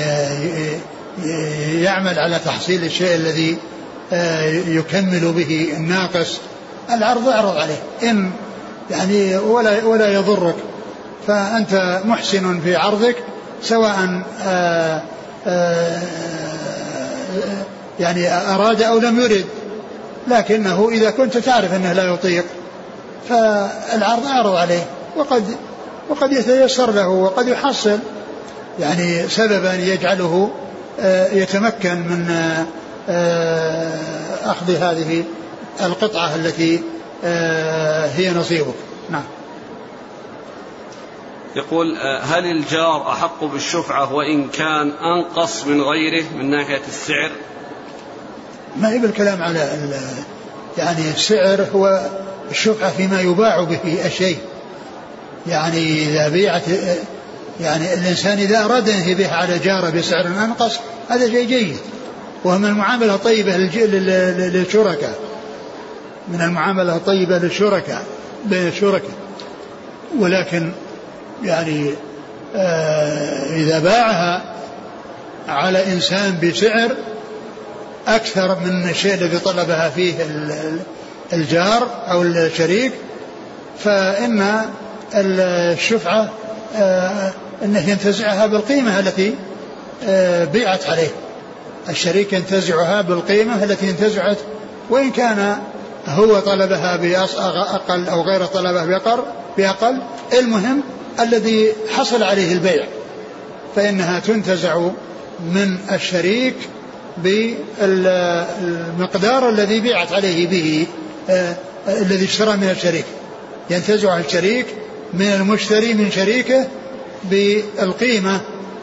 [1.82, 3.58] يعمل على تحصيل الشيء الذي
[4.66, 6.38] يكمل به الناقص.
[6.90, 7.78] العرض اعرض عليه.
[8.02, 8.30] إن
[8.90, 10.54] يعني ولا ولا يضرك.
[11.26, 13.16] فأنت محسن في عرضك
[13.62, 15.02] سواء آآ
[15.46, 16.02] آآ
[18.00, 19.44] يعني أراد أو لم يرد.
[20.28, 22.44] لكنه إذا كنت تعرف أنه لا يطيق
[23.28, 24.86] فالعرض أعرض عليه.
[25.16, 25.56] وقد
[26.08, 27.98] وقد يتيسر له وقد يحصل
[28.80, 30.65] يعني سببا يجعله آه،
[31.32, 32.30] يتمكن من
[33.08, 35.24] آه، أخذ هذه
[35.80, 36.80] القطعة التي
[37.24, 38.74] آه، هي نصيبك.
[39.10, 39.24] نعم.
[41.56, 47.30] يقول هل الجار أحق بالشفعة وإن كان أنقص من غيره من ناحية السعر؟
[48.76, 49.78] ما هي بالكلام على
[50.78, 52.10] يعني السعر هو
[52.50, 54.38] الشفعة فيما يباع به الشيء.
[55.46, 56.62] يعني إذا بيعت
[57.60, 61.76] يعني الإنسان إذا أراد أن يبيع على جاره بسعر أنقص هذا شيء جيد.
[62.44, 65.14] وهو من المعاملة الطيبة للشركاء.
[66.28, 68.02] من المعاملة الطيبة للشركاء
[68.44, 69.14] بين الشركاء.
[70.18, 70.72] ولكن
[71.44, 71.94] يعني
[72.56, 74.42] آه إذا باعها
[75.48, 76.96] على إنسان بسعر
[78.08, 80.14] أكثر من الشيء الذي طلبها فيه
[81.32, 82.92] الجار أو الشريك
[83.78, 84.60] فإن
[85.14, 86.28] الشفعة
[86.76, 87.32] آه،
[87.64, 89.34] أنه ينتزعها بالقيمة التي
[90.04, 91.08] آه، بيعت عليه.
[91.88, 94.38] الشريك ينتزعها بالقيمة التي انتزعت
[94.90, 95.56] وإن كان
[96.06, 99.22] هو طلبها بأقل أو غير طلبها بأقل
[99.56, 100.02] بأقل
[100.38, 100.82] المهم
[101.20, 102.84] الذي حصل عليه البيع.
[103.76, 104.78] فإنها تنتزع
[105.54, 106.54] من الشريك
[107.78, 108.28] بالمقدار
[109.48, 110.86] الذي بيعت عليه به
[111.30, 111.56] آه
[111.88, 113.04] الذي اشترى من الشريك.
[113.70, 114.66] ينتزع الشريك
[115.14, 116.66] من المشتري من شريكه
[117.24, 118.40] بالقيمة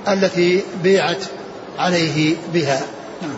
[0.08, 1.24] التي بيعت
[1.78, 2.82] عليه بها.
[3.22, 3.38] نعم.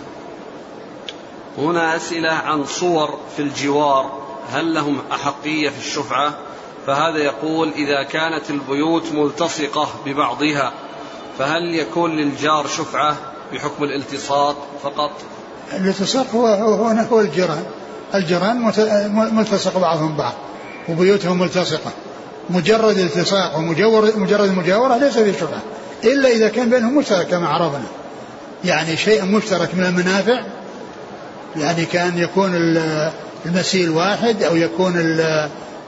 [1.57, 6.33] هنا أسئلة عن صور في الجوار هل لهم أحقية في الشفعة؟
[6.87, 10.73] فهذا يقول إذا كانت البيوت ملتصقة ببعضها
[11.39, 13.17] فهل يكون للجار شفعة
[13.53, 15.11] بحكم الالتصاق فقط؟
[15.73, 17.65] الالتصاق هو هو, هو الجيران.
[18.15, 18.71] الجيران
[19.35, 20.33] ملتصق بعضهم بعض
[20.89, 21.91] وبيوتهم ملتصقة.
[22.49, 25.61] مجرد التصاق ومجرد مجرد المجاورة ليس فيه شبهة
[26.03, 27.85] إلا إذا كان بينهم مشترك كما عرفنا
[28.65, 30.41] يعني شيء مشترك من المنافع
[31.55, 32.51] يعني كان يكون
[33.45, 34.93] المسيل واحد أو يكون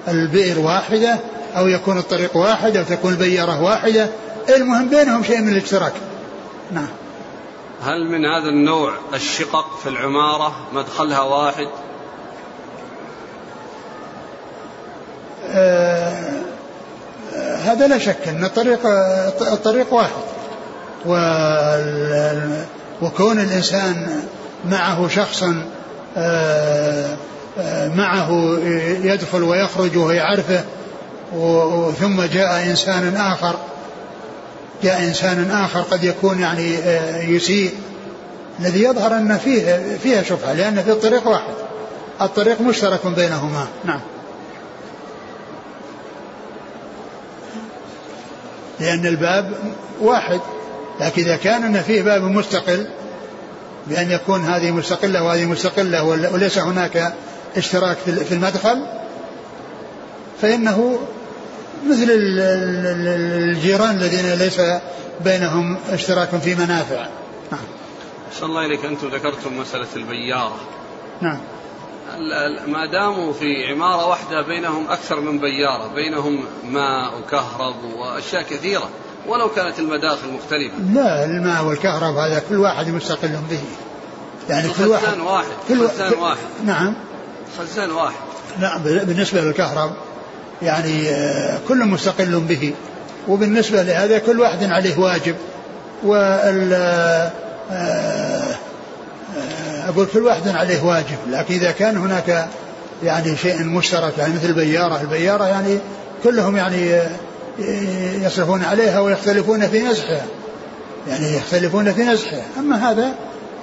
[0.07, 1.19] البئر واحدة
[1.57, 4.09] أو يكون الطريق واحد أو تكون البيارة واحدة.
[4.55, 5.93] المهم بينهم شيء من الاشتراك.
[6.71, 6.87] نعم.
[7.83, 11.67] هل من هذا النوع الشقق في العمارة مدخلها واحد؟
[15.49, 16.46] آه
[17.37, 18.79] هذا لا شك أن الطريق
[19.41, 20.11] الطريق واحد.
[23.01, 24.23] وكون الإنسان
[24.65, 25.43] معه شخص
[26.17, 27.17] آه،
[27.59, 28.59] آه، معه
[29.03, 30.63] يدخل ويخرج وهو يعرفه
[31.99, 33.55] ثم جاء إنسان آخر
[34.83, 37.71] جاء إنسان آخر قد يكون يعني آه، يسيء.
[38.59, 41.53] الذي يظهر أن فيه فيها شبهة لأن في الطريق واحد.
[42.21, 43.67] الطريق مشترك بينهما.
[43.85, 43.99] نعم.
[48.79, 49.53] لأن الباب
[50.01, 50.41] واحد
[50.99, 52.87] لكن إذا كان أن فيه باب مستقل
[53.87, 57.13] بأن يكون هذه مستقلة وهذه مستقلة وليس هناك
[57.57, 58.85] اشتراك في المدخل
[60.41, 60.99] فإنه
[61.89, 64.61] مثل الجيران الذين ليس
[65.23, 67.07] بينهم اشتراك في منافع.
[67.51, 67.61] نعم.
[68.43, 68.85] الله إليك.
[68.85, 70.59] أنتم ذكرتم مسألة البيارة
[71.21, 71.37] نعم.
[72.67, 78.89] ما داموا في عمارة واحدة بينهم أكثر من بيارة بينهم ماء وكهرب وأشياء كثيرة
[79.27, 80.75] ولو كانت المداخل مختلفة.
[80.93, 83.59] لا الماء والكهرب هذا كل واحد مستقل به.
[84.49, 86.37] يعني كل واحد واحد كل خزان واحد.
[86.65, 86.93] نعم.
[87.59, 88.15] خزان واحد.
[88.59, 89.91] نعم بالنسبة للكهرب
[90.61, 92.73] يعني آه، كل مستقل به.
[93.27, 95.35] وبالنسبة لهذا كل واحد عليه واجب.
[96.03, 97.31] وال آه،
[97.71, 98.36] آه،
[99.87, 102.47] أقول كل واحد عليه واجب لكن إذا كان هناك
[103.03, 105.79] يعني شيء مشترك يعني مثل البيارة البيارة يعني
[106.23, 107.01] كلهم يعني
[108.25, 110.25] يصرفون عليها ويختلفون في نزحها
[111.07, 112.43] يعني يختلفون في نزحها.
[112.59, 113.13] أما هذا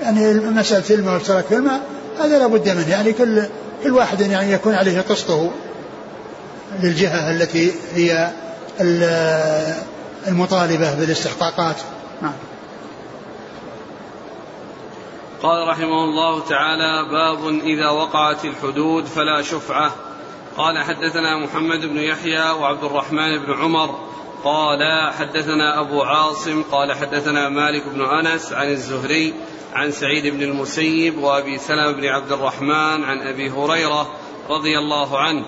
[0.03, 1.81] يعني مسألة الماء والاشتراك في الماء
[2.21, 2.91] هذا لابد منه.
[2.91, 3.43] يعني كل
[3.85, 5.51] كل واحد يعني يكون عليه قسطه
[6.83, 8.31] للجهة التي هي
[10.29, 11.77] المطالبة بالاستحقاقات.
[12.23, 12.33] نعم.
[15.45, 19.93] قال رحمه الله تعالى باب إذا وقعت الحدود فلا شفعة.
[20.57, 23.99] قال حدثنا محمد بن يحيى وعبد الرحمن بن عمر.
[24.45, 26.63] قال حدثنا أبو عاصم.
[26.63, 29.35] قال حدثنا مالك بن أنس عن الزهري
[29.75, 34.11] عن سعيد بن المسيب وأبي سلمة بن عبد الرحمن عن أبي هريرة
[34.51, 35.45] رضي الله عنه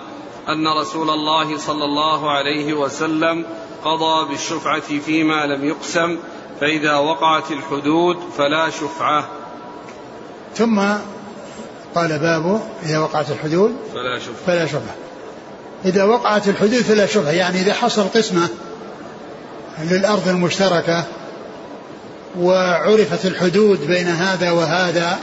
[0.49, 3.47] أن رسول الله صلى الله عليه وسلم
[3.85, 6.19] قضى بالشفعة فيما لم يقسم
[6.61, 9.36] فإذا وقعت الحدود فلا شفعة.
[10.59, 10.81] ثم
[11.95, 14.37] قال بابه إذا وقعت الحدود فلا شبهة.
[14.47, 14.95] فلا شبهة.
[15.85, 17.31] إذا وقعت الحدود فلا شبهة.
[17.31, 18.49] يعني إذا حصل قسمة
[19.91, 21.05] للأرض المشتركة
[22.39, 25.19] وعرفت الحدود بين هذا وهذا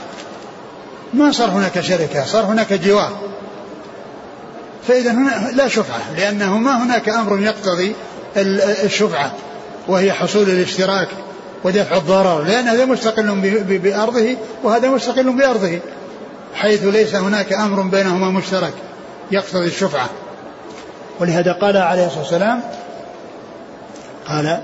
[1.14, 3.18] ما صار هناك شركة صار هناك جوار.
[4.88, 7.94] فإذا هنا لا شفعة لأنه ما هناك أمر يقتضي
[8.84, 9.32] الشفعة
[9.88, 11.08] وهي حصول الاشتراك
[11.64, 15.78] ودفع الضرر لأن هذا مستقل بأرضه وهذا مستقل بأرضه
[16.54, 18.74] حيث ليس هناك أمر بينهما مشترك
[19.30, 20.10] يقتضي الشفعة.
[21.20, 22.62] ولهذا قال عليه الصلاة والسلام
[24.28, 24.62] قال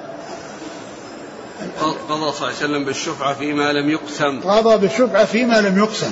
[1.80, 4.40] قضى صلى الله عليه وسلم بالشفعة فيما لم يقسم.
[4.40, 6.10] قضى بالشفعة فيما لم يقسم.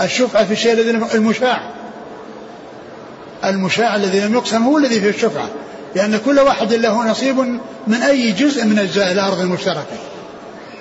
[0.00, 1.70] الشفعة في الشيء الذي المشاع.
[3.44, 5.48] المشاع الذي لم يقسم هو الذي فيه الشفعة
[5.94, 7.38] لأن كل واحد له نصيب
[7.86, 10.13] من أي جزء من أجزاء الأرض المشتركة.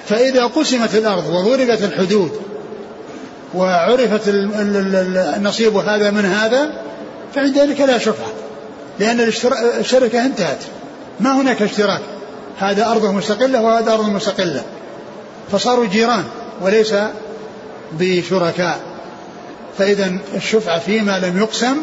[0.10, 2.32] فإذا قسمت الأرض وضربت الحدود
[3.56, 6.82] وعرفت النصيب هذا من هذا
[7.36, 8.28] فعند ذلك لا شفعة
[9.00, 9.20] لأن
[9.80, 10.60] الشركة انتهت.
[11.20, 12.02] ما هناك اشتراك.
[12.58, 14.63] هذا أرض مستقلة وهذا أرض مستقلة.
[15.52, 16.24] فصاروا جيران
[16.62, 16.94] وليس
[17.92, 18.80] بشركاء.
[19.78, 21.78] فإذا الشفعة فيما لم يقسم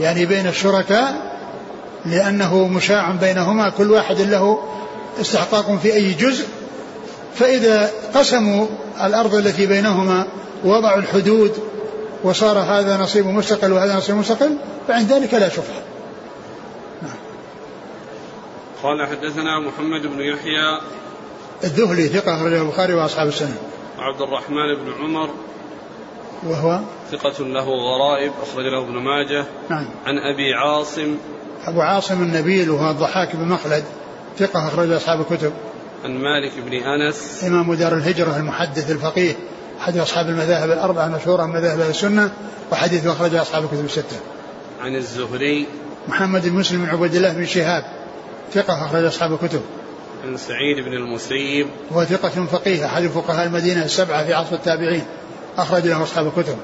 [0.00, 1.14] يعني بين الشركاء
[2.06, 4.58] لأنه مشاع بينهما كل واحد له
[5.20, 6.44] استحقاق في أي جزء.
[7.34, 8.66] فإذا قسموا
[9.04, 10.26] الأرض التي بينهما
[10.64, 11.70] وضعوا الحدود
[12.24, 14.56] وصار هذا نصيب مستقل وهذا نصيب مستقل
[14.88, 15.82] فعند ذلك لا شفعة
[17.02, 17.16] نعم.
[18.82, 20.80] قال حدثنا محمد بن يحيى
[21.64, 23.56] الذهلي ثقة أخرجه البخاري وأصحاب السنة.
[23.98, 25.30] عبد الرحمن بن عمر
[26.46, 29.44] وهو؟ ثقة له غرائب أخرج له ابن ماجه.
[29.70, 29.86] نعم.
[30.06, 31.16] عن أبي عاصم.
[31.64, 33.84] أبو عاصم النبيل وهو الضحاك بن مخلد
[34.38, 35.52] ثقة أخرج أصحاب الكتب.
[36.04, 39.36] عن مالك بن أنس إمام دار الهجرة المحدث الفقيه
[39.80, 42.32] أحد أصحاب المذاهب الأربعة المشهورة من مذاهب السنة
[42.72, 44.16] وحديث أخرج أصحاب الكتب الستة.
[44.80, 45.66] عن الزهري
[46.08, 47.84] محمد بن مسلم بن عبد الله بن شهاب
[48.52, 49.60] ثقة أخرج أصحاب الكتب.
[50.24, 55.04] عن سعيد بن المسيب هو ثقة فقيه أحد فقهاء المدينة السبعة في عصر التابعين
[55.58, 56.56] أخرج له أصحاب الكتب.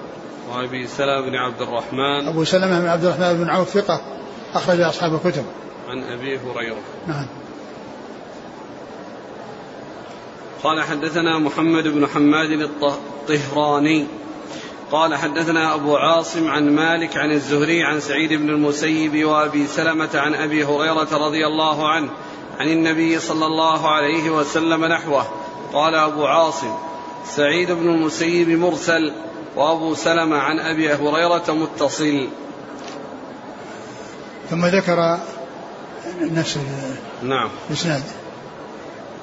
[0.51, 4.01] وأبي سلمة بن عبد الرحمن أبو سلمة بن عبد الرحمن بن عوف ثقة
[4.55, 5.45] أخرج أصحاب الكتب.
[5.89, 7.27] عن أبي هريرة نعم
[10.63, 14.07] قال حدثنا محمد بن حماد الطهراني.
[14.93, 20.35] قال حدثنا أبو عاصم عن مالك عن الزهري عن سعيد بن المسيب وأبي سلمة عن
[20.35, 22.09] أبي هريرة رضي الله عنه
[22.59, 25.27] عن النبي صلى الله عليه وسلم نحوه.
[25.73, 26.75] قال أبو عاصم
[27.27, 29.13] سعيد بن المسيب مرسل
[29.57, 32.29] وأبو سلمة عن أبي هريرة متصل.
[34.51, 35.19] ثم ذكر
[36.21, 36.59] نفس
[37.23, 37.49] نعم.
[37.71, 38.03] الإسناد.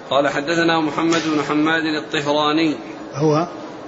[0.10, 2.76] قال حدثنا محمد بن حماد الطهراني.
[3.14, 3.48] هو؟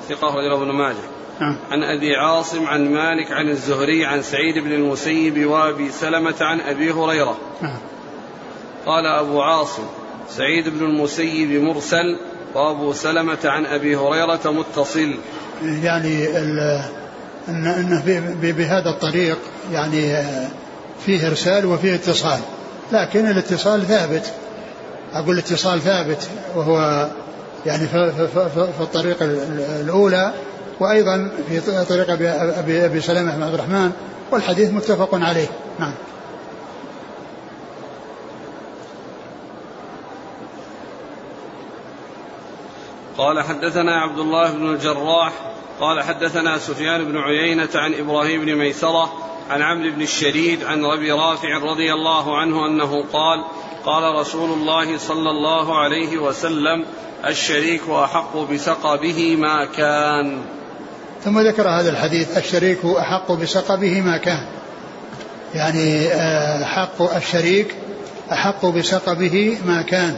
[0.10, 0.96] ثقة رجل ابن ماجه.
[1.40, 1.58] نعم.
[1.72, 6.92] عن أبي عاصم عن مالك عن الزهري عن سعيد بن المسيب وأبي سلمة عن أبي
[6.92, 7.38] هريرة.
[7.62, 7.78] نعم.
[8.86, 9.84] قال أبو عاصم
[10.30, 12.20] سعيد بن المسيب مرسل
[12.54, 15.16] وأبو سلمة عن أبي هريرة متصل.
[15.64, 16.88] يعني أن
[17.48, 18.04] أنه
[18.42, 19.38] بهذا الطريق
[19.72, 20.26] يعني
[21.06, 22.40] فيه إرسال وفيه اتصال.
[22.92, 24.34] لكن الاتصال ثابت.
[25.14, 27.08] أقول الاتصال ثابت وهو
[27.66, 29.18] يعني في الطريق
[29.82, 30.34] الأولى
[30.80, 33.92] وأيضا في طريق أبي, أبي سلمة بن عبد الرحمن
[34.32, 35.48] والحديث متفق عليه.
[35.80, 35.94] نعم.
[43.18, 45.34] قال حدثنا عبد الله بن الجراح
[45.80, 49.14] قال حدثنا سفيان بن عيينة عن إبراهيم بن ميسرة
[49.50, 53.44] عن عمرو بن الشريد عن أبي رافع رضي الله عنه أنه قال
[53.86, 56.86] قال رسول الله صلى الله عليه وسلم
[57.28, 60.42] الشريك أحق بسقبه ما كان.
[61.24, 64.46] ثم ذكر هذا الحديث الشريك أحق بسقبه ما كان.
[65.56, 67.76] يعني آه، حق الشريك
[68.32, 70.18] أحق بسقبه ما كان.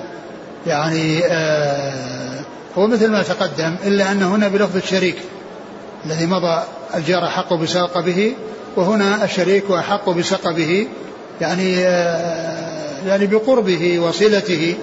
[0.68, 2.40] يعني آه،
[2.78, 5.18] هو مثل ما تقدم إلا أن هنا بلفظ الشريك
[6.06, 6.64] الذي مضى
[6.96, 8.34] الجار أحق بسقبه
[8.76, 10.88] وهنا الشريك أحق بسقبه
[11.42, 12.67] يعني آه،
[13.08, 14.76] يعني بقربه وصلته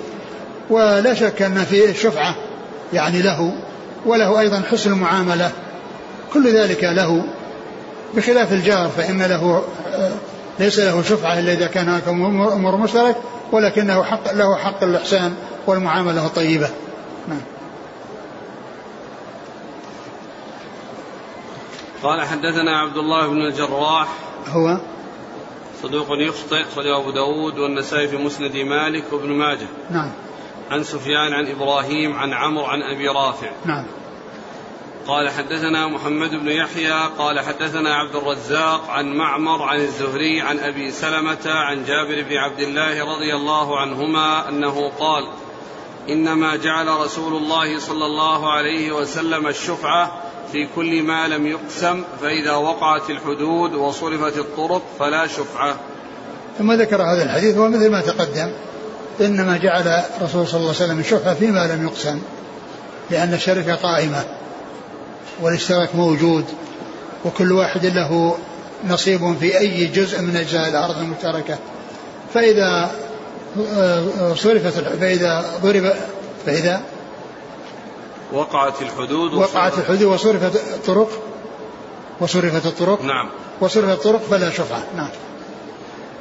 [0.71, 2.35] ولا شك أن في الشفعة
[2.93, 3.53] يعني له
[4.07, 5.51] وله أيضا حسن المعاملة.
[6.33, 7.25] كل ذلك له.
[8.15, 9.65] بخلاف الجار فإن له
[10.59, 13.17] ليس له شفعة إلا إذا كان هناك أمور مشترك
[13.53, 15.35] ولكنه حق له حق الإحسان
[15.67, 16.69] والمعاملة الطيبة.
[17.29, 17.41] نعم.
[22.03, 24.09] قال حدثنا عبد الله بن الجراح.
[24.49, 24.77] هو؟
[25.85, 29.66] صدوق يخطئ أخرجه أبو داود والنسائي في مسند مالك وابن ماجه.
[29.90, 30.12] نعم.
[30.70, 33.51] عن سفيان عن إبراهيم عن عمرو عن أبي رافع.
[33.64, 33.87] نعم.
[35.07, 40.90] قال حدثنا محمد بن يحيى قال حدثنا عبد الرزاق عن معمر عن الزهري عن أبي
[40.90, 45.27] سلمة عن جابر بن عبد الله رضي الله عنهما أنه قال
[46.09, 50.12] إنما جعل رسول الله صلى الله عليه وسلم الشفعة
[50.53, 55.77] في كل ما لم يقسم فإذا وقعت الحدود وصرفت الطرق فلا شفعة.
[56.59, 58.53] ثم ذكر هذا الحديث ومثل ما تقدم
[59.21, 62.21] إنما جعل الرسول صلى الله عليه وسلم الشفعة فيما لم يقسم
[63.11, 64.25] لأن الشركة قائمة
[65.43, 66.45] والاشتراك موجود
[67.25, 68.38] وكل واحد له
[68.88, 71.59] نصيب في أي جزء من أجزاء الأرض المشتركة.
[72.35, 72.90] فإذا آه،
[74.35, 75.95] صرفت فإذا ضرب
[76.47, 76.83] فإذا
[78.33, 81.09] وقعت الحدود وقعت الحدود وصرفت الطرق
[82.21, 83.03] وصرفت الطرق.
[83.03, 83.31] نعم.
[83.61, 84.83] وصرفت الطرق فلا شفعة.
[84.97, 85.11] نعم.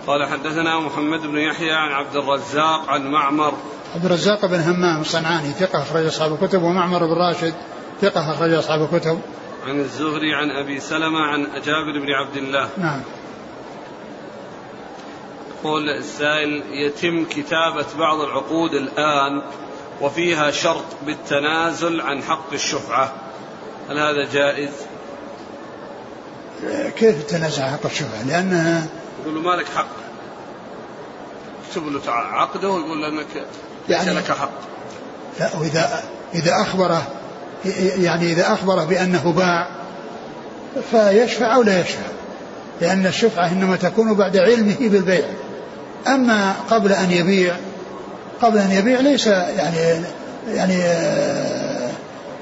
[0.07, 3.53] قال حدثنا محمد بن يحيى عن عبد الرزاق عن معمر.
[3.95, 7.53] عبد الرزاق بن همام الصنعاني ثقة أخرج أصحاب الكتب ومعمر بن راشد
[8.01, 9.19] ثقة أخرج أصحاب الكتب.
[9.67, 12.69] عن الزهري عن أبي سلمة عن جابر بن عبد الله.
[12.77, 13.01] نعم.
[15.63, 19.41] يقول السائل يتم كتابة بعض العقود الآن
[20.01, 23.13] وفيها شرط بالتنازل عن حق الشفعة.
[23.89, 24.69] هل هذا جائز؟
[26.97, 28.87] كيف التنازل عن حق الشفعة؟ لأنها
[29.21, 29.87] يقول له ما لك حق.
[31.67, 33.45] اكتب له عقده ويقول له أنك
[33.89, 34.51] يعني لك حق.
[35.39, 36.03] لا وإذا
[36.35, 37.07] إذا أخبره
[37.97, 39.67] يعني إذا أخبر بأنه باع
[40.91, 42.07] فيشفع أو لا يشفع؟
[42.81, 45.25] لأن الشفعة إنما تكون بعد علمه بالبيع.
[46.07, 47.55] أما قبل أن يبيع
[48.41, 50.03] قبل أن يبيع ليس يعني
[50.47, 51.89] يعني آه،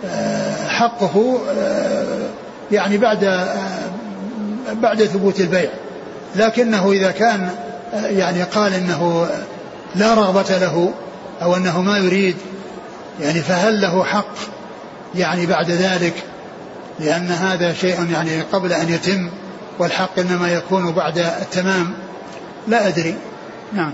[0.06, 2.30] آه، حقه آه،
[2.72, 3.48] يعني بعد
[4.72, 5.70] بعد ثبوت البيع.
[6.36, 7.50] لكنه إذا كان
[7.94, 9.28] يعني قال إنه
[9.96, 10.94] لا رغبة له
[11.42, 12.36] أو أنه ما يريد
[13.22, 14.34] يعني فهل له حق
[15.16, 16.14] يعني بعد ذلك؟
[17.00, 19.30] لأن هذا شيء يعني قبل أن يتم
[19.80, 21.94] والحق إنما يكون بعد التمام.
[22.68, 23.16] لا أدري.
[23.74, 23.94] نعم.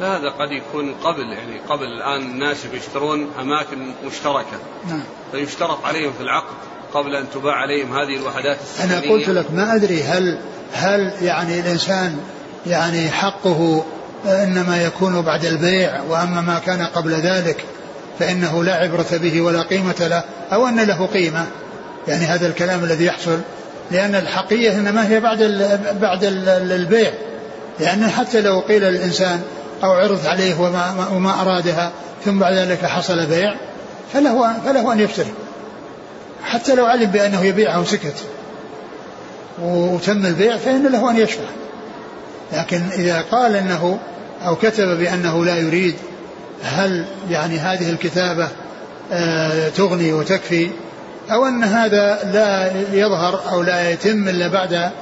[0.00, 4.58] هذا قد يكون قبل يعني قبل الآن الناس يشترون أماكن مشتركة.
[4.88, 5.02] نعم.
[5.32, 6.54] فيشترط عليهم في العقد
[6.94, 10.38] قبل أن تباع عليهم هذه الوحدات السكنية أنا قلت لك ما أدري هل
[10.72, 12.18] هل يعني الإنسان
[12.66, 13.84] يعني حقه
[14.26, 17.64] إنما يكون بعد البيع وأما ما كان قبل ذلك
[18.18, 21.46] فإنه لا عبرة به ولا قيمة له أو أن له قيمة.
[22.08, 23.38] يعني هذا الكلام الذي يحصل
[23.90, 25.38] لأن الحقية إنما هي بعد
[26.00, 26.24] بعد
[26.72, 27.10] البيع.
[27.80, 29.40] لأن حتى لو قيل للإنسان
[29.84, 31.92] أو عرض عليه وما, وما أرادها
[32.24, 33.54] ثم بعد ذلك حصل بيع
[34.12, 35.32] فله فله أن يشتري
[36.44, 38.14] حتى لو علم بأنه يبيعها وسكت
[39.62, 41.44] وتم البيع فإن له أن يشفع.
[42.52, 43.98] لكن إذا قال أنه
[44.46, 45.94] أو كتب بأنه لا يريد
[46.62, 48.48] هل يعني هذه الكتابة
[49.12, 50.70] آه، تغني وتكفي؟
[51.30, 54.92] أو أن هذا لا يظهر أو لا يتم إلا بعد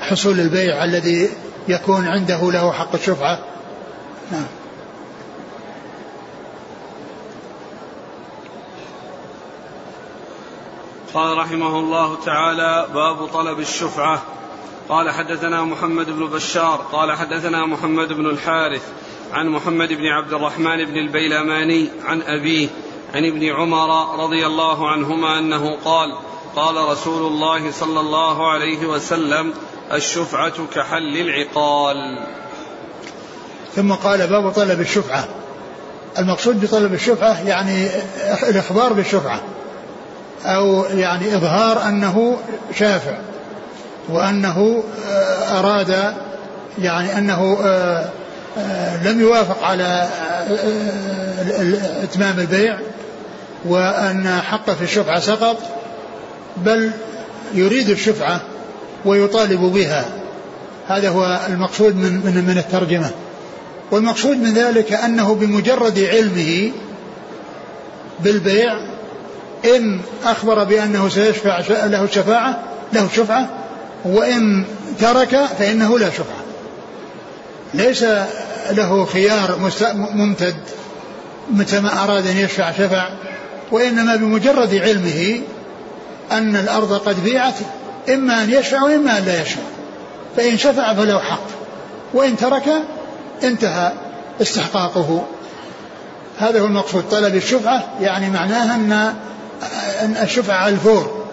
[0.00, 1.30] حصول البيع الذي
[1.68, 3.38] يكون عنده له حق الشفعة.
[4.32, 4.46] نعم.
[11.14, 14.22] قال رحمه الله تعالى باب طلب الشفعة.
[14.88, 18.82] قال حدثنا محمد بن بشار قال حدثنا محمد بن الحارث
[19.32, 22.68] عن محمد بن عبد الرحمن بن البيلماني عن أبيه
[23.16, 26.14] عن ابن عمر رضي الله عنهما أنه قال
[26.56, 29.52] قال رسول الله صلى الله عليه وسلم
[29.92, 32.26] الشفعة كحل العقال.
[33.76, 35.28] ثم قال باب طلب الشفعة.
[36.18, 37.88] المقصود بطلب الشفعة يعني
[38.48, 39.40] الإخبار بالشفعة
[40.44, 42.38] أو يعني إظهار أنه
[42.74, 43.18] شافع
[44.08, 46.14] وأنه آه، أراد
[46.78, 48.08] يعني أنه آه،
[48.58, 50.08] آه، لم يوافق على
[52.02, 52.78] إتمام البيع.
[53.64, 55.56] وأن حقه في الشفعة سقط
[56.56, 56.90] بل
[57.54, 58.40] يريد الشفعة
[59.04, 60.04] ويطالب بها.
[60.88, 63.10] هذا هو المقصود من من من الترجمة.
[63.90, 66.72] والمقصود من ذلك أنه بمجرد علمه
[68.20, 68.78] بالبيع
[69.64, 73.48] إن أخبر بأنه سيشفع له الشفاعة له الشفعة
[74.04, 74.64] وإن
[75.00, 76.44] ترك فإنه لا شفعة.
[77.74, 78.04] ليس
[78.70, 80.56] له خيار ممتد
[81.50, 83.08] متى ما أراد أن يشفع شفع.
[83.72, 85.40] وإنما بمجرد علمه
[86.32, 87.54] أن الأرض قد بيعت
[88.08, 89.62] إما أن يشفع وإما أن لا يشفع.
[90.36, 91.46] فإن شفع فله حق
[92.14, 92.64] وإن ترك
[93.42, 93.92] انتهى
[94.42, 95.24] استحقاقه.
[96.38, 97.04] هذا هو المقصود.
[97.10, 98.74] طلب الشفعة يعني معناها
[100.04, 101.26] أن الشفعة على الفور.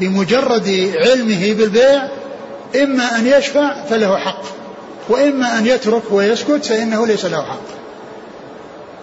[0.00, 2.08] بمجرد علمه بالبيع
[2.82, 4.42] إما أن يشفع فله حق
[5.08, 7.66] وإما أن يترك ويسكت فإنه ليس له حق.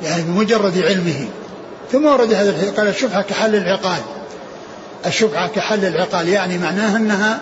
[0.04, 1.28] يعني بمجرد علمه.
[1.94, 4.02] ثم ورد هذا الحديث قال الشفعة كحل العقال.
[5.06, 7.40] الشفعة كحل العقال يعني معناها أنها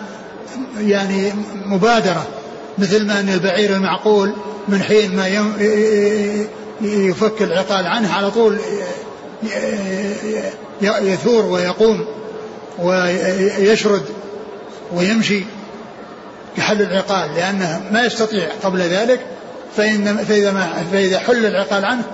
[0.78, 1.32] يعني
[1.66, 2.26] مبادرة
[2.78, 4.32] مثل ما أن البعير المعقول
[4.68, 5.28] من حين ما
[6.80, 8.58] يفك العقال عنه على طول
[10.82, 12.06] يثور ويقوم
[12.78, 14.02] ويشرد
[14.94, 15.44] ويمشي
[16.56, 19.20] كحل العقال لأنه ما يستطيع قبل ذلك
[19.76, 22.04] فإن فإذا, ما فإذا حل العقال عنه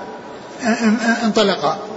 [1.25, 1.88] انطلق.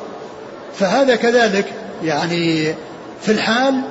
[0.79, 1.65] فهذا كذلك
[2.03, 2.75] يعني
[3.21, 3.81] في الحال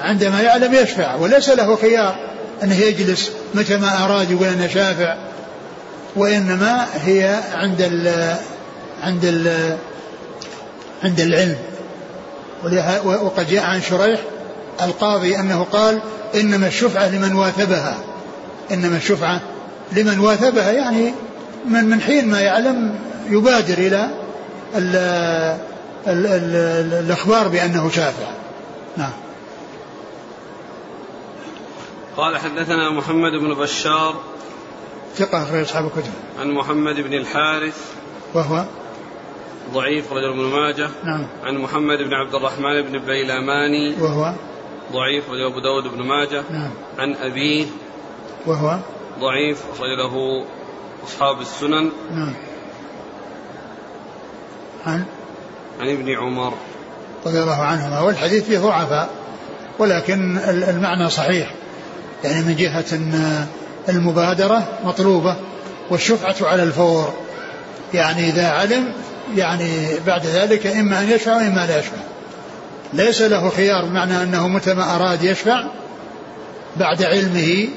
[0.00, 2.16] عندما يعلم يشفع وليس له خيار
[2.62, 5.16] أنه يجلس متى ما أراد يقول أنا شافع
[6.16, 8.34] وإنما هي عند ال
[9.02, 9.76] عند ال
[11.04, 11.56] عند العلم.
[13.04, 14.20] وقد جاء عن شريح
[14.82, 16.00] القاضي أنه قال
[16.34, 17.96] إنما الشفعة لمن واثبها.
[18.72, 19.40] إنما الشفعة
[19.92, 21.12] لمن واثبها يعني
[21.68, 22.94] من من حين ما يعلم
[23.30, 24.08] يبادر إلى
[26.06, 28.26] ال ال ال الإخبار بأنه شافع
[28.96, 29.12] نعم.
[32.16, 34.14] قال حدثنا محمد بن بشار
[35.16, 36.12] ثقة أخرج أصحاب الكتب.
[36.40, 37.92] عن محمد بن الحارث
[38.34, 38.64] وهو
[39.72, 40.90] ضعيف رجل ابن ماجه.
[41.04, 41.26] نعم.
[41.44, 44.32] عن محمد بن عبد الرحمن بن بيلاماني وهو
[44.92, 46.42] ضعيف رجل أبو داود بن ماجه.
[46.50, 46.70] نعم.
[46.98, 47.66] عن أبيه
[48.46, 48.78] وهو
[49.20, 50.44] ضعيف رجله
[51.06, 51.90] أصحاب السنن.
[52.10, 52.34] نعم.
[54.86, 55.04] عن
[55.80, 56.54] عن ابن عمر.
[57.26, 58.00] رضي الله عنهما.
[58.00, 59.10] والحديث فيه ضعفاء
[59.78, 61.50] ولكن المعنى صحيح.
[62.24, 63.46] يعني من جهة أن
[63.88, 65.36] المبادرة مطلوبة
[65.90, 67.14] والشفعة على الفور.
[67.94, 68.92] يعني إذا علم
[69.36, 71.96] يعني بعد ذلك إما أن يشفع وإما لا يشفع.
[72.92, 75.64] ليس له خيار بمعنى أنه متى ما أراد يشفع
[76.76, 77.68] بعد علمه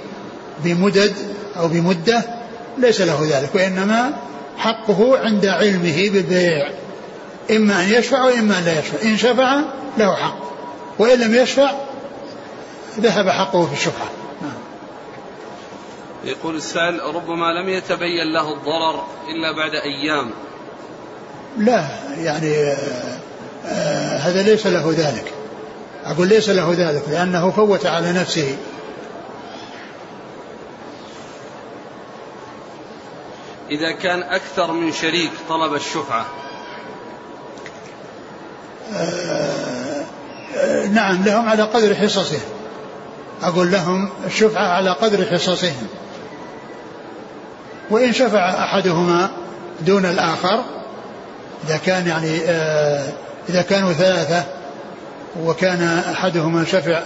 [0.64, 1.14] بمدد
[1.58, 2.22] أو بمدة
[2.78, 4.12] ليس له ذلك وإنما
[4.58, 6.70] حقه عند علمه بالبيع.
[7.52, 9.02] إما أن يشفع وإما أن لا يشفع.
[9.04, 9.62] إن شفع
[9.98, 10.38] له حق.
[11.00, 11.72] وإن لم يشفع
[13.00, 14.10] ذهب حقه في الشفعة.
[14.42, 14.58] نعم.
[16.24, 20.32] يقول السائل ربما لم يتبين له الضرر إلا بعد أيام.
[21.58, 21.86] لا
[22.18, 23.20] يعني آه
[23.66, 25.34] آه هذا ليس له ذلك.
[26.06, 28.58] أقول ليس له ذلك لأنه فوت على نفسه.
[33.72, 36.26] إذا كان أكثر من شريك طلب الشفعة
[40.92, 42.42] نعم لهم على قدر حصصهم.
[43.44, 45.88] أقول لهم الشفعة على قدر حصصهم.
[47.90, 49.30] وإن شفع أحدهما
[49.82, 50.64] دون الآخر
[51.68, 53.04] إذا كان يعني آه
[53.50, 54.44] إذا كانوا ثلاثة
[55.44, 57.02] وكان أحدهما شفع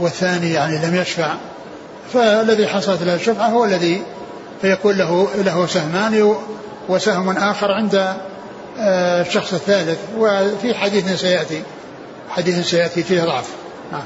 [0.00, 1.34] والثاني يعني لم يشفع
[2.12, 4.02] فالذي حصلت له الشفعة هو الذي
[4.62, 6.34] فيكون له له سهمان
[6.88, 8.16] وسهم آخر عند آه،
[8.78, 11.62] الشخص الثالث وفي حديث سيأتي
[12.30, 13.48] حديث سيأتي فيه ضعف.
[13.92, 14.04] نعم.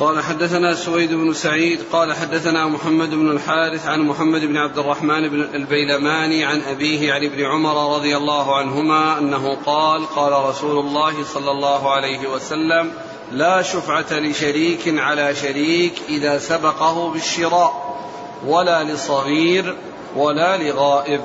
[0.00, 5.28] قال حدثنا سويد بن سعيد قال حدثنا محمد بن الحارث عن محمد بن عبد الرحمن
[5.28, 11.24] بن البيلماني عن أبيه عن ابن عمر رضي الله عنهما أنه قال قال رسول الله
[11.24, 12.92] صلى الله عليه وسلم
[13.32, 17.98] لا شفعة لشريك على شريك إذا سبقه بالشراء
[18.46, 19.76] ولا لصغير
[20.16, 21.20] ولا لغائب.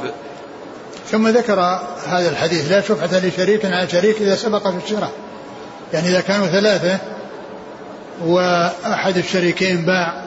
[1.11, 1.59] ثم ذكر
[2.07, 5.11] هذا الحديث لا شفعة لشريك على شريك إذا سبق في الشراء
[5.93, 6.97] يعني إذا كانوا ثلاثة
[8.25, 10.23] وأحد الشريكين باع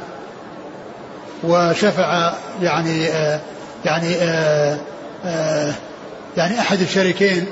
[1.44, 2.32] وشفع
[2.62, 3.40] يعني آه
[3.84, 4.78] يعني آه
[5.24, 5.74] آه
[6.36, 7.46] يعني أحد الشريكين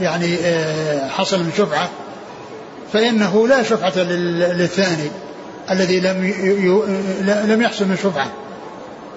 [0.00, 1.88] يعني آه حصل من شفعة
[2.92, 5.10] فإنه لا شفعة للثاني
[5.70, 6.34] الذي لم
[7.46, 8.30] لم يحصل من شفعة.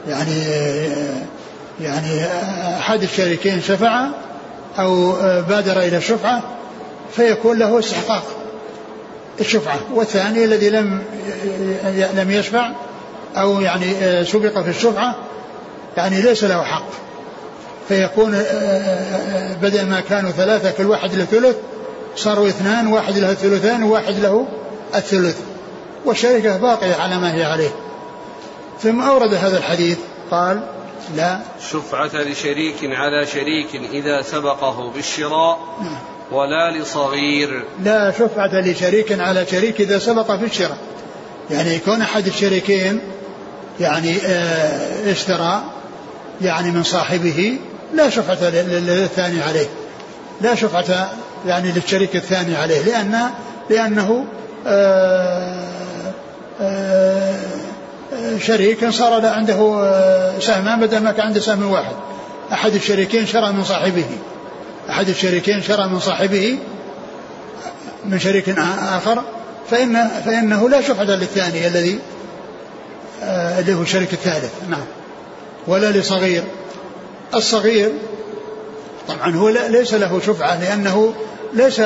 [0.07, 0.43] يعني
[1.81, 2.25] يعني
[2.79, 4.07] أحد الشريكين شفع
[4.79, 6.43] أو بادر إلى الشفعة
[7.15, 8.23] فيكون له استحقاق
[9.39, 9.79] الشفعة.
[9.93, 11.01] والثاني الذي لم
[12.13, 12.71] لم يشفع
[13.37, 13.93] أو يعني
[14.25, 15.15] سبق في الشفعة
[15.97, 16.85] يعني ليس له حق.
[17.87, 18.43] فيكون
[19.61, 21.55] بدل ما كانوا ثلاثة كل واحد له ثلث
[22.15, 24.47] صاروا اثنان واحد له الثلثان وواحد له
[24.95, 25.37] الثلث.
[26.05, 27.69] والشركة باقية على ما هي عليه.
[28.83, 29.97] ثم أورد هذا الحديث
[30.31, 30.63] قال
[31.15, 31.39] لا.
[31.71, 35.59] شفعة لشريك على شريك إذا سبقه بالشراء
[36.31, 37.63] ولا لصغير.
[37.83, 40.77] لا شفعة لشريك على شريك إذا سبق في الشراء.
[41.51, 42.99] يعني يكون أحد الشريكين
[43.79, 45.63] يعني آه، اشترى
[46.41, 47.57] يعني من صاحبه
[47.93, 49.67] لا شفعة للثاني عليه.
[50.41, 51.11] لا شفعة
[51.45, 53.29] يعني للشريك الثاني عليه لأن
[53.69, 54.25] لأنه
[54.67, 55.69] آه،
[56.61, 57.28] آه،
[58.37, 59.55] شريك صار عنده
[60.39, 61.95] سهمان بدل ما كان عنده سهم واحد.
[62.53, 64.05] أحد الشريكين شرى من صاحبه.
[64.89, 66.57] أحد الشريكين شرى من صاحبه
[68.05, 68.49] من شريك
[68.95, 69.23] آخر.
[69.71, 71.99] فإن فإنه لا شفعة للثاني الذي
[73.23, 74.51] آه، اللي هو الشريك الثالث.
[74.69, 74.85] نعم.
[75.67, 76.43] ولا لصغير.
[77.33, 77.91] الصغير
[79.07, 81.13] طبعا هو ليس له شفعة لأنه
[81.53, 81.79] ليس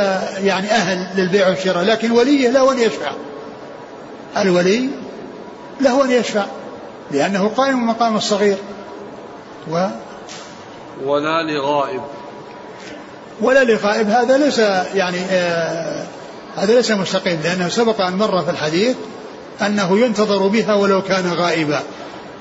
[0.44, 3.12] يعني أهل للبيع والشراء لكن وليه له أن يشفع
[4.38, 4.90] الولي
[5.84, 6.46] له أن يشفع
[7.12, 8.58] لأنه قائم مقام الصغير.
[9.72, 9.88] و
[11.06, 12.02] ولا لغائب.
[13.42, 14.60] ولا لغائب هذا ليس
[14.96, 16.06] يعني آه
[16.56, 18.96] هذا ليس مستقيم لأنه سبق أن مر في الحديث
[19.62, 21.80] أنه ينتظر بها ولو كان غائبا.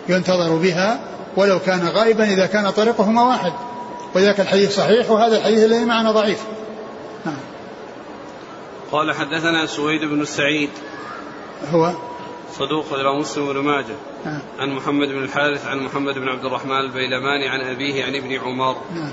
[0.08, 1.00] ينتظر بها
[1.36, 3.52] ولو كان غائبا إذا كان طريقهما واحد.
[4.14, 6.38] وذاك الحديث صحيح وهذا الحديث الذي معنا ضعيف.
[7.26, 7.34] نعم.
[8.92, 10.70] قال حدثنا سويد بن سعيد.
[11.72, 11.92] هو
[12.52, 14.40] صدوق إلى مسلم بن ماجه نعم.
[14.58, 18.76] عن محمد بن الحارث عن محمد بن عبد الرحمن البيلماني عن أبيه عن ابن عمر
[18.94, 19.12] نعم.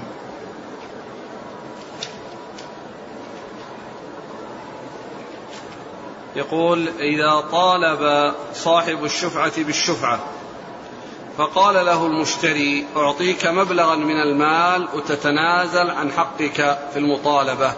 [6.35, 10.19] يقول إذا طالب صاحب الشفعة بالشفعة
[11.37, 17.73] فقال له المشتري أعطيك مبلغا من المال وتتنازل عن حقك في المطالبة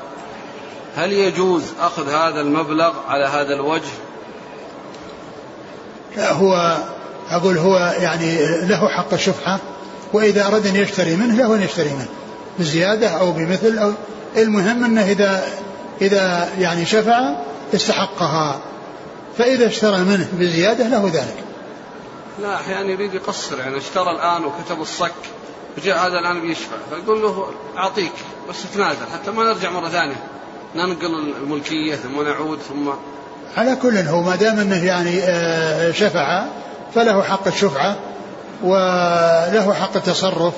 [0.96, 3.92] هل يجوز أخذ هذا المبلغ على هذا الوجه
[6.18, 6.78] هو
[7.30, 9.60] أقول هو يعني له حق الشفعة
[10.14, 12.08] وإذا أراد أن يشتري منه له أن يشتري منه
[12.60, 13.92] بزيادة أو بمثل أو
[14.38, 15.44] المهم أنه إذا
[16.02, 17.36] إذا يعني شفع
[17.76, 18.60] استحقها
[19.38, 21.44] فإذا اشترى منه بزيادة له ذلك.
[22.42, 25.14] لا أحيانا يريد يقصر يعني اشترى الآن وكتب الصك
[25.78, 27.48] وجاء هذا الآن بيشفع فيقول له
[27.78, 28.12] أعطيك
[28.50, 30.24] بس تنازل حتى ما نرجع مرة ثانية
[30.76, 32.90] ننقل الملكية ثم نعود ثم
[33.58, 36.44] على كل هو ما دام إنه يعني آه، شفع
[36.96, 37.96] فله حق الشفعة
[38.64, 40.54] وله حق التصرف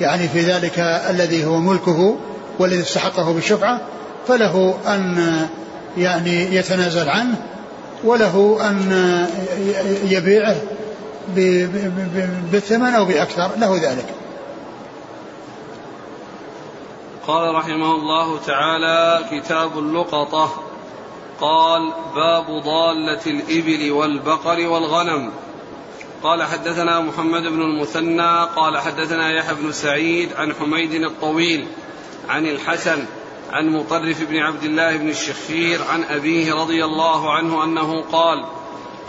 [0.00, 0.78] يعني في ذلك
[1.10, 2.16] الذي هو ملكه
[2.58, 3.80] والذي استحقه بالشفعة
[4.28, 5.46] فله أن
[5.98, 7.34] يعني يتنازل عنه
[8.04, 8.92] وله أن
[10.04, 10.56] يبيعه
[12.52, 14.06] بالثمن أو بأكثر له ذلك.
[17.26, 20.67] قال رحمه الله تعالى كتاب اللقطة.
[21.40, 25.30] قال باب ضالة الإبل والبقر والغنم.
[26.22, 31.66] قال حدثنا محمد بن المثنى قال حدثنا يحيى بن سعيد عن حميد الطويل
[32.28, 33.04] عن الحسن
[33.52, 38.44] عن مطرف بن عبد الله بن الشخير عن أبيه رضي الله عنه أنه قال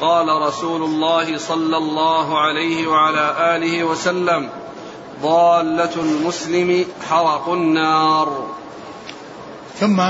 [0.02, 4.50] قال رسول الله صلى الله عليه وعلى آله وسلم
[5.22, 8.48] ضالة المسلم حرق النار.
[9.80, 10.02] ثم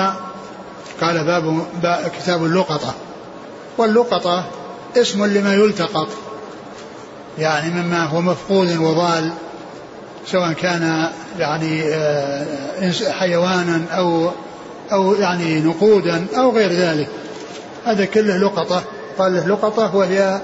[1.02, 1.66] قال باب,
[2.20, 2.94] كتاب اللقطة.
[3.78, 4.46] واللقطة
[4.98, 6.08] اسم لما يلتقط
[7.38, 9.32] يعني مما هو مفقود وضال
[10.28, 14.32] سواء كان يعني آه، حيوانا أو
[14.92, 17.08] أو يعني نقودا أو غير ذلك.
[17.86, 18.84] هذا كله لقطة.
[19.20, 20.42] قال له لقطة وهي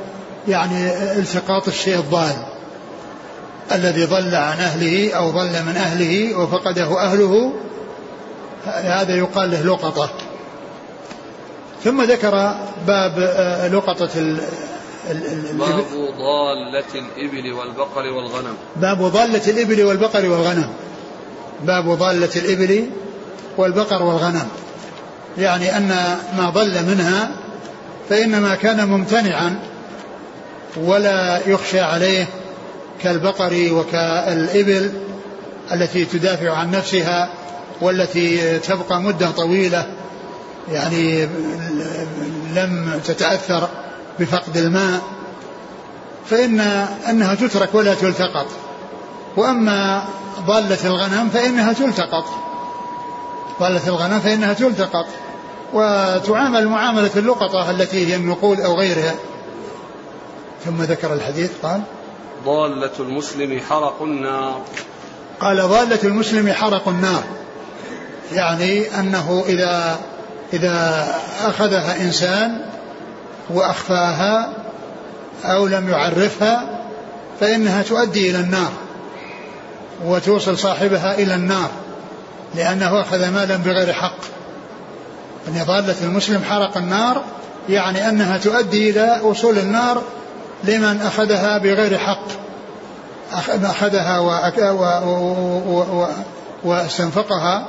[0.48, 2.36] يعني التقاط الشيء الضال
[3.72, 7.54] الذي ضل عن أهله أو ضل من أهله وفقده أهله.
[8.66, 10.10] هذا يقال له لقطة.
[11.86, 12.32] ثم ذكر
[12.88, 14.10] باب آه، لقطه
[15.54, 15.86] باب
[16.18, 18.56] ضالة الإبل والبقر والغنم.
[18.76, 20.70] باب ضالة الإبل والبقر والغنم.
[21.64, 22.90] باب ضالة الإبل
[23.58, 24.48] والبقر والغنم.
[25.38, 25.88] يعني أن
[26.38, 27.32] ما ضل منها
[28.10, 29.60] فإنما كان ممتنعا
[30.78, 32.28] ولا يخشى عليه
[33.02, 34.92] كالبقر وكالإبل
[35.72, 37.30] التي تدافع عن نفسها
[37.82, 39.86] والتي تبقى مدة طويلة.
[40.72, 41.26] يعني
[42.56, 43.70] لم تتأثر
[44.20, 45.02] بفقد الماء
[46.30, 46.60] فإن
[47.10, 48.46] أنها تترك ولا تلتقط.
[49.38, 50.06] وأما
[50.48, 52.26] ضالة الغنم فإنها تلتقط.
[53.60, 55.06] ضالة الغنم فإنها تلتقط.
[55.74, 59.16] وتعامل معاملة اللقطة التي هي النقود أو غيرها.
[60.66, 61.82] ثم ذكر الحديث قال
[62.46, 64.62] ضالة المسلم حرق النار.
[65.40, 67.24] قال ضالة المسلم حرق النار.
[68.34, 70.00] يعني أنه إذا
[70.54, 71.08] إذا
[71.46, 72.62] أخذها إنسان
[73.50, 74.50] وأخفاها
[75.46, 76.80] أو لم يعرفها
[77.40, 78.72] فإنها تؤدي إلى النار
[80.06, 81.70] وتوصل صاحبها إلى النار
[82.56, 84.18] لأنه أخذ مالا بغير حق.
[85.48, 87.24] أن ضالة المسلم حرق النار
[87.70, 90.02] يعني أنها تؤدي إلى وصول النار
[90.64, 92.28] لمن أخذها بغير حق.
[93.64, 94.20] أخذها
[96.64, 97.66] وأستنفقها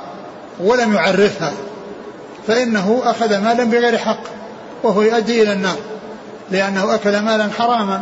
[0.59, 1.53] ولم يعرفها.
[2.47, 4.19] فإنه أخذ مالا بغير حق
[4.83, 5.77] وهو يؤدي إلى النار
[6.51, 8.01] لأنه أكل مالا حراما.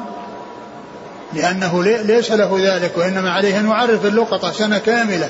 [1.33, 5.29] لأنه ليس له ذلك وإنما عليه أن يعرف اللقطة سنة كاملة.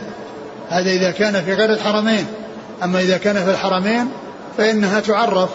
[0.70, 2.26] هذا إذا كان في غير الحرمين.
[2.84, 4.08] أما إذا كان في الحرمين
[4.58, 5.50] فإنها تعرف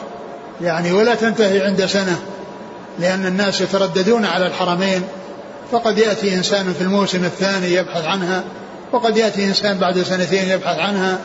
[0.61, 2.19] يعني ولا تنتهي عند سنة.
[2.99, 5.03] لأن الناس يترددون على الحرمين
[5.73, 8.45] فقد يأتي إنسان في الموسم الثاني يبحث عنها
[8.93, 11.19] وقد يأتي إنسان بعد سنتين يبحث عنها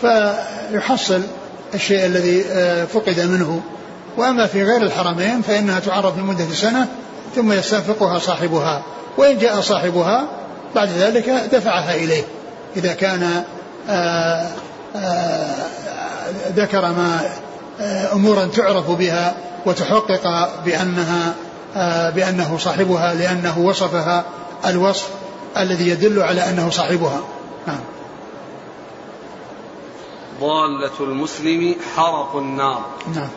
[0.00, 1.22] فيحصل
[1.74, 3.60] الشيء الذي آه، فقد منه.
[4.16, 6.86] وأما في غير الحرمين فإنها تعرف لمدة سنة
[7.36, 8.82] ثم يستنفقها صاحبها.
[9.16, 10.28] وإن جاء صاحبها
[10.74, 12.24] بعد ذلك دفعها إليه.
[12.76, 13.44] إذا كان
[13.90, 14.46] آه،
[14.96, 15.54] آه،
[16.56, 17.20] ذكر ما
[18.12, 19.34] أمورا تعرف بها
[19.66, 21.34] وتحقق بأنها
[22.10, 24.24] بأنه صاحبها لأنه وصفها
[24.66, 25.08] الوصف
[25.56, 27.20] الذي يدل على أنه صاحبها.
[27.66, 27.80] نعم.
[30.40, 32.84] ضالة المسلم حرق النار.
[33.14, 33.28] نعم.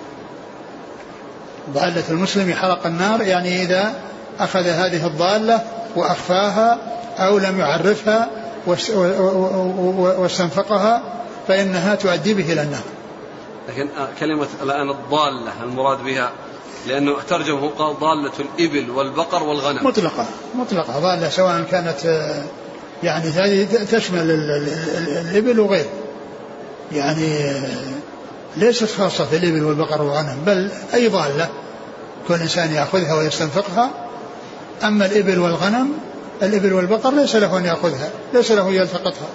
[1.74, 3.94] ضالة المسلم حرق النار يعني إذا
[4.40, 5.62] أخذ هذه الضالة
[5.96, 6.78] وأخفاها
[7.18, 8.30] أو لم يعرفها
[10.18, 11.04] واستنفقها
[11.48, 12.84] فإنها تؤدي به إلى النار.
[13.70, 16.32] لكن آه، كلمة الآن الضالة المراد بها
[16.88, 19.88] لأنه ترجمه قال ضالة الإبل والبقر والغنم.
[19.88, 20.26] مطلقة
[20.56, 22.44] مطلقة ضالة سواء كانت آه،
[23.04, 24.32] يعني هذه تشمل
[25.32, 26.01] الإبل وغيره.
[26.94, 27.54] يعني
[28.58, 31.50] ليست خاصة في الإبل والبقر والغنم بل أي ضالة
[32.28, 33.90] كل إنسان يأخذها ويستنفقها.
[34.84, 35.94] أما الإبل والغنم
[36.42, 39.28] الإبل والبقر ليس له أن يأخذها ليس له أن يلتقطها.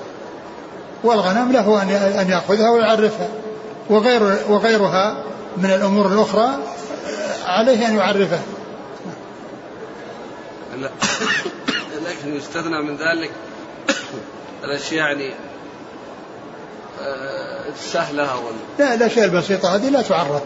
[1.04, 1.82] والغنم له
[2.20, 3.28] أن يأخذها ويعرفها.
[3.90, 5.16] وغير وغيرها
[5.56, 6.48] من الأمور الأخرى
[7.46, 8.42] عليه أن يعرفها.
[12.06, 13.30] لكن يستثنى من ذلك.
[14.64, 15.34] الأشياء يعني
[17.74, 18.54] السهلة وال...
[18.78, 20.42] لا الأشياء البسيطة هذه لا تعرف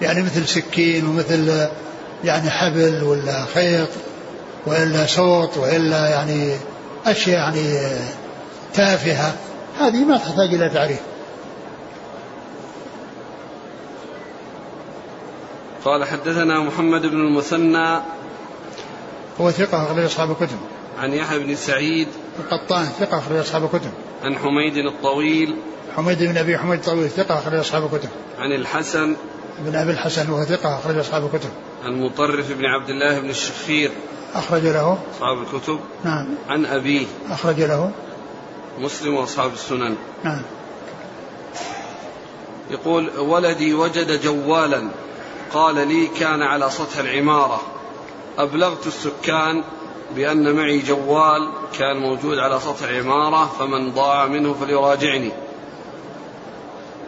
[0.00, 1.68] يعني مثل سكين ومثل
[2.24, 3.88] يعني حبل ولا خيط
[4.66, 6.56] وإلا صوت وإلا يعني
[7.06, 7.98] أشياء يعني
[8.74, 9.34] تافهة.
[9.78, 11.00] هذه ما تحتاج إلى تعريف.
[15.84, 18.00] قال حدثنا محمد بن المثنى
[19.40, 20.58] هو ثقة أخرج أصحاب الكتب.
[20.98, 22.08] عن يحيى بن سعيد
[22.38, 23.90] القطان ثقة أخرج أصحاب الكتب.
[24.24, 25.56] عن حميد الطويل
[25.96, 28.08] حميد بن أبي حميد الطويل ثقة أخرج أصحاب الكتب.
[28.38, 29.16] عن الحسن.
[29.58, 31.50] بن أبي الحسن وهو ثقة أخرج أصحاب الكتب.
[31.84, 33.90] عن مطرف بن عبد الله بن الشخير.
[34.34, 34.98] أخرج له.
[35.14, 35.80] أصحاب الكتب.
[36.04, 36.34] نعم.
[36.48, 37.06] عن أبيه.
[37.30, 37.90] أخرج له.
[38.78, 39.96] مسلم وأصحاب السنن.
[40.24, 40.42] نعم.
[42.70, 44.88] يقول ولدي وجد جوالا.
[45.52, 47.60] قال لي كان على سطح العمارة.
[48.38, 49.64] أبلغت السكان
[50.16, 55.43] بأن معي جوال كان موجود على سطح العمارة فمن ضاع منه فليراجعني.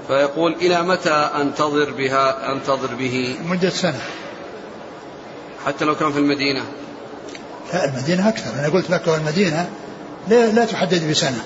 [0.09, 4.01] فيقول إلى متى أنتظر بها أنتظر به؟ مدة سنة.
[5.67, 6.63] حتى لو كان في المدينة.
[7.73, 8.61] لا المدينة أكثر.
[8.61, 9.69] أنا قلت مكة والمدينة
[10.29, 11.45] لا, لا تحدد بسنة.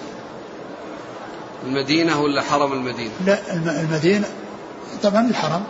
[1.67, 3.39] المدينة ولا حرم المدينة؟ لا
[3.81, 4.27] المدينة
[5.03, 5.63] طبعا الحرم.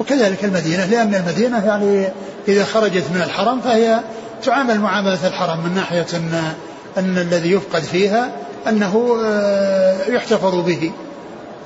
[0.00, 2.08] وكذلك المدينة لأن المدينة يعني
[2.48, 4.00] إذا خرجت من الحرم فهي
[4.42, 6.54] تعامل معاملة الحرم من ناحية أن,
[6.98, 8.32] أن الذي يفقد فيها
[8.68, 10.92] أنه آه، يحتفظ به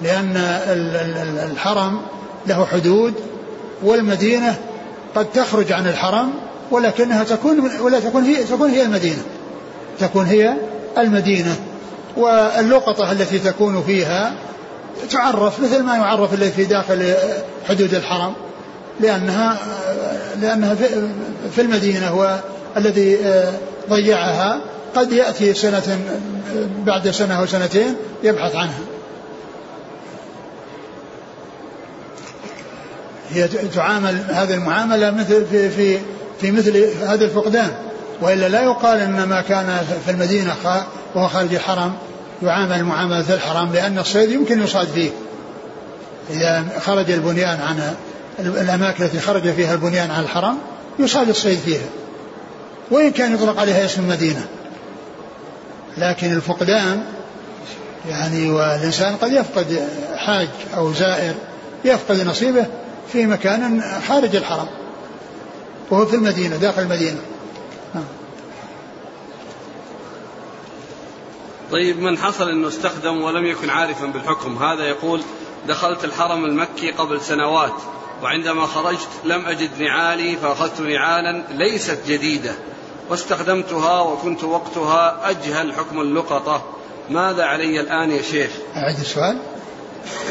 [0.03, 0.37] لأن
[1.51, 2.01] الحرم
[2.47, 3.15] له حدود
[3.83, 4.57] والمدينة
[5.15, 6.31] قد تخرج عن الحرم
[6.71, 9.23] ولكنها تكون ولا تكون هي تكون هي المدينة.
[10.01, 10.55] تكون هي
[10.99, 11.57] المدينة.
[12.17, 14.33] واللقطة التي تكون فيها
[15.11, 17.15] تعرف مثل ما يعرف الذي في داخل
[17.69, 18.33] حدود الحرم
[19.01, 19.59] لأنها
[20.41, 20.75] لأنها
[21.55, 22.39] في المدينة
[22.77, 23.19] والذي
[23.91, 24.61] ضيعها
[24.95, 25.99] قد يأتي سنة
[26.87, 28.81] بعد سنة أو سنتين يبحث عنها
[33.31, 35.99] هي تعامل هذه المعاملة مثل في في
[36.41, 37.71] في مثل هذا الفقدان
[38.21, 40.55] وإلا لا يقال إن ما كان في المدينة
[41.15, 41.93] وهو خارج الحرم
[42.43, 45.11] يعامل معاملة الحرم لأن الصيد يمكن يصاد فيه.
[46.31, 47.95] إذا خرج البنيان عن
[48.39, 50.59] الأماكن التي خرج فيها البنيان عن الحرم
[50.99, 51.87] يصاد الصيد فيها.
[52.91, 54.47] وإن كان يطلق عليها اسم المدينة.
[55.99, 57.05] لكن الفقدان
[58.09, 61.35] يعني والإنسان قد يفقد حاج أو زائر
[61.85, 62.67] يفقد نصيبه
[63.13, 64.69] في مكان خارج الحرم
[65.91, 67.21] وهو في المدينة داخل المدينة
[67.95, 68.05] نعم.
[71.73, 75.23] طيب من حصل أنه استخدم ولم يكن عارفا بالحكم هذا يقول
[75.69, 77.75] دخلت الحرم المكي قبل سنوات
[78.23, 82.55] وعندما خرجت لم أجد نعالي فأخذت نعالا ليست جديدة
[83.11, 86.63] واستخدمتها وكنت وقتها أجهل حكم اللقطة.
[87.11, 89.39] ماذا علي الآن يا شيخ؟ اعد السؤال.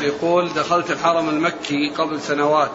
[0.02, 2.72] يقول دخلت الحرم المكي قبل سنوات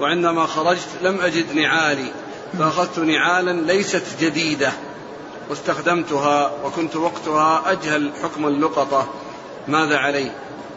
[0.00, 2.10] وعندما خرجت لم أجد نعالي
[2.58, 4.72] فأخذت نعالا ليست جديدة.
[5.50, 9.08] واستخدمتها وكنت وقتها أجهل حكم اللقطة.
[9.68, 10.30] ماذا علي؟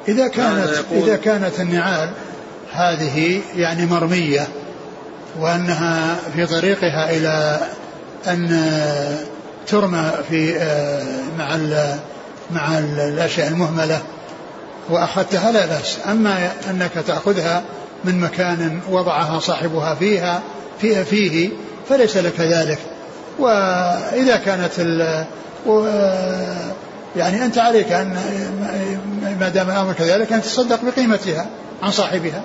[0.08, 2.14] إذا كانت إذا كانت النعال
[2.72, 4.48] هذه يعني مرمية
[5.40, 7.60] وأنها في طريقها إلى
[8.28, 8.66] أن
[9.68, 11.04] ترمى في آه،
[11.38, 11.58] مع
[12.52, 14.02] مع الأشياء المهملة
[14.90, 15.98] وأخذتها لا بأس.
[16.12, 17.64] أما أنك تأخذها
[18.04, 20.42] من مكان وضعها صاحبها فيها
[20.82, 21.50] فيه, فيه
[21.90, 22.80] فليس لك ذلك.
[23.40, 25.26] وإذا كانت ال
[27.16, 28.18] يعني أنت عليك أن
[29.40, 31.46] ما دام الأمر كذلك أن تصدق بقيمتها
[31.84, 32.42] عن صاحبها.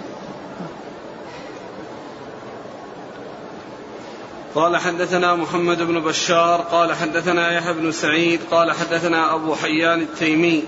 [4.59, 10.65] قال حدثنا محمد بن بشار قال حدثنا يحيى بن سعيد قال حدثنا أبو حيان التيمي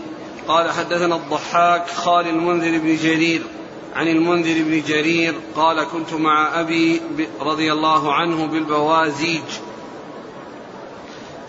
[0.49, 3.43] قال حدثنا الضحاك خال المنذر بن جرير
[3.97, 7.01] عن المنذر بن جرير قال كنت مع أبي
[7.41, 9.51] رضي الله عنه بالبوازيج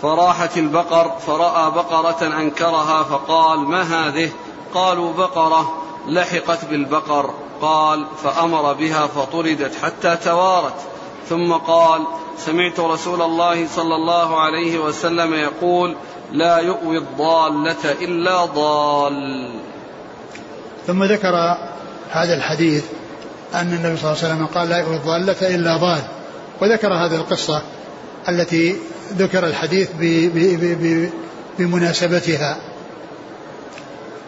[0.01, 4.31] فراحت البقر فرأى بقرة أنكرها فقال ما هذه؟
[4.73, 10.91] قالوا بقرة لحقت بالبقر قال فأمر بها فطردت حتى توارت.
[11.30, 12.01] ثم قال
[12.38, 15.95] سمعت رسول الله صلى الله عليه وسلم يقول
[16.32, 19.13] لا يؤوي الضالة إلا ضال.
[20.88, 21.57] ثم ذكر
[22.11, 22.84] هذا الحديث
[23.53, 26.01] أن النبي صلى الله عليه وسلم قال لا يؤوي الضالة إلا ضال.
[26.61, 27.61] وذكر هذه القصة
[28.30, 28.76] التي
[29.13, 29.89] ذكر الحديث
[31.59, 32.57] بمناسبتها.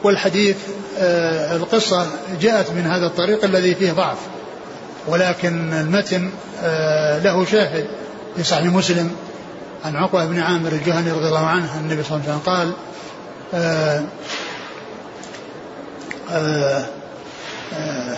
[0.04, 0.58] والحديث
[0.98, 2.08] آه، القصة
[2.42, 4.18] جاءت من هذا الطريق الذي فيه ضعف.
[5.08, 6.30] ولكن المتن
[6.64, 7.88] آه، له شاهد
[8.36, 9.16] في صحيح مسلم
[9.86, 12.74] عن عقبة بن عامر الجهني رضي الله عنه النبي صلى الله عليه وسلم قال
[13.54, 14.06] آآ آه،
[16.32, 16.86] آآ
[17.74, 18.18] آه، آآ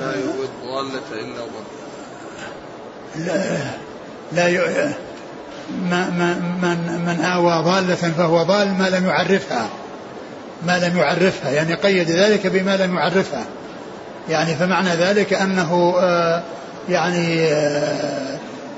[0.00, 1.78] لا يؤوي الضالة إلا ضل.
[4.32, 4.92] لا لا
[5.90, 6.10] ما
[6.62, 9.68] من من آوى ضالة فهو ضال ما لم يعرفها
[10.66, 13.44] ما لم يعرفها يعني قيد ذلك بما لم يعرفها.
[14.28, 15.94] يعني فمعنى ذلك أنه
[16.88, 17.48] يعني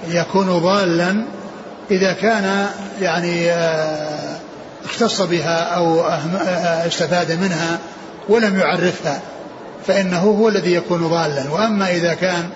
[0.08, 1.24] يكون ضالا
[1.90, 2.66] إذا كان
[3.00, 4.38] يعني آه،
[4.84, 7.78] اختص بها أو آه، استفاد منها
[8.28, 9.20] ولم يعرفها
[9.86, 11.50] فإنه هو الذي يكون ضالا.
[11.50, 12.50] وأما إذا كان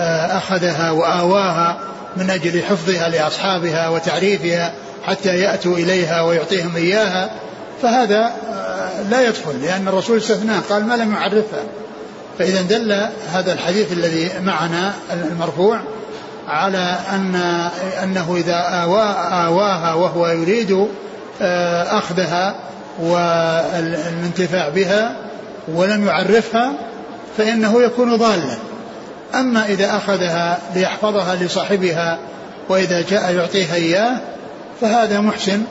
[0.00, 1.78] آه، أخذها وآواها
[2.16, 4.72] من أجل حفظها لأصحابها وتعريفها
[5.06, 7.30] حتى يأتوا إليها ويعطيهم إياها
[7.82, 11.62] فهذا آه، لا يدخل لأن الرسول استثناه قال ما لم يعرفها.
[12.38, 12.92] فإذا دل
[13.32, 15.80] هذا الحديث الذي معنا المرفوع
[16.48, 17.34] على أن
[18.02, 19.02] أنه إذا آوا
[19.46, 20.88] آواها وهو يريد
[21.42, 22.54] آه، أخذها
[23.00, 25.16] والانتفاع بها
[25.68, 26.72] ولم يعرفها
[27.38, 28.58] فإنه يكون ضالا.
[29.34, 32.18] أما إذا أخذها ليحفظها لصاحبها
[32.68, 34.16] وإذا جاء يعطيها إياه
[34.80, 35.62] فهذا محسن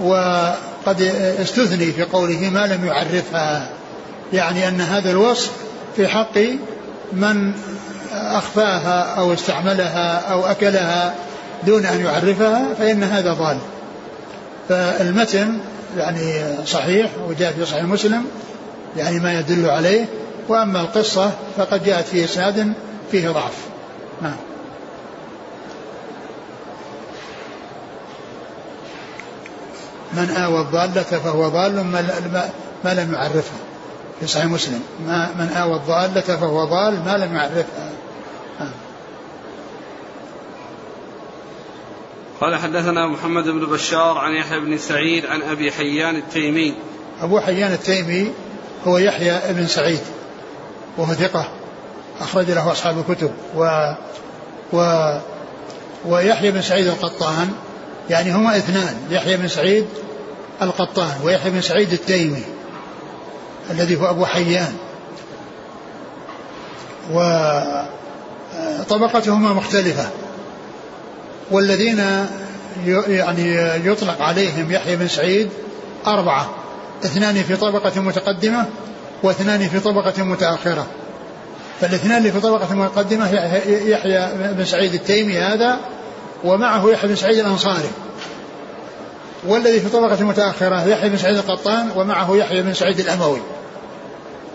[0.00, 1.02] وقد
[1.42, 3.68] استثني في قوله ما لم يعرفها
[4.32, 5.50] يعني أن هذا الوصف
[5.98, 6.38] في حق
[7.12, 7.52] من
[8.12, 11.14] أخفاها أو استعملها أو أكلها
[11.66, 13.58] دون أن يعرفها فإن هذا ضال.
[14.68, 15.58] فالمتن
[15.96, 16.32] يعني
[16.66, 18.24] صحيح وجاء في صحيح مسلم
[18.96, 20.04] يعني ما يدل عليه
[20.48, 22.72] وأما القصة فقد جاءت في إسناد
[23.10, 23.56] فيه ضعف.
[24.22, 24.36] نعم.
[30.12, 31.84] من آوى الضالة فهو ضال
[32.84, 33.67] ما لم يعرفها
[34.20, 34.82] في صحيح مسلم.
[35.06, 37.92] ما من آوى الضالة فهو ضال ما لم يعرفها
[42.40, 46.74] قال حدثنا محمد بن بشار عن يحيى بن سعيد عن أبي حيان التيمي.
[47.20, 48.32] أبو حيان التيمي
[48.86, 50.00] هو يحيى بن سعيد
[50.96, 51.48] وهو ثقة
[52.20, 53.30] أخرج له أصحاب الكتب.
[53.54, 53.92] و
[54.72, 55.08] و
[56.06, 57.52] ويحيى بن سعيد القطان
[58.10, 59.86] يعني هما اثنان يحيى بن سعيد
[60.62, 62.42] القطان ويحيى بن سعيد التيمي.
[63.70, 64.74] الذي هو أبو حيان.
[68.80, 70.08] وطبقتهما مختلفة.
[71.50, 72.26] والذين
[72.86, 73.54] يعني
[73.84, 75.48] يطلق عليهم يحيى بن سعيد
[76.06, 76.50] أربعة.
[77.04, 78.66] اثنان في طبقة متقدمة
[79.22, 80.86] واثنان في طبقة متأخرة.
[81.80, 83.30] فالاثنان اللي في طبقة متقدمة
[83.66, 85.78] يحيى بن سعيد التيمي هذا
[86.44, 87.90] ومعه يحيى بن سعيد الأنصاري.
[89.46, 93.40] والذي في طبقة متأخرة يحيى بن سعيد القطان ومعه يحيى بن سعيد الأموي.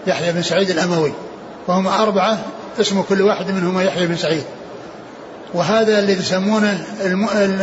[0.08, 1.12] يحيى بن سعيد الأموي.
[1.68, 2.40] وهم أربعة
[2.82, 4.44] اسم كل واحد منهما يحيى بن سعيد.
[5.54, 6.86] وهذا الذي يسمونه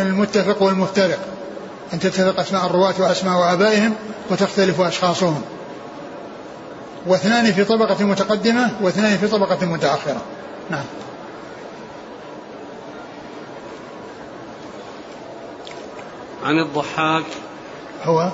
[0.02, 1.18] المتفق والمفترق.
[1.92, 3.94] أن تتفق أسماء الرواة وأسماء آبائهم
[4.30, 5.42] وتختلف أشخاصهم.
[7.06, 10.22] واثنان في طبقة متقدمة واثنان في طبقة متأخرة.
[10.70, 10.84] نعم.
[16.44, 17.24] عن الضحاك.
[18.04, 18.30] هو؟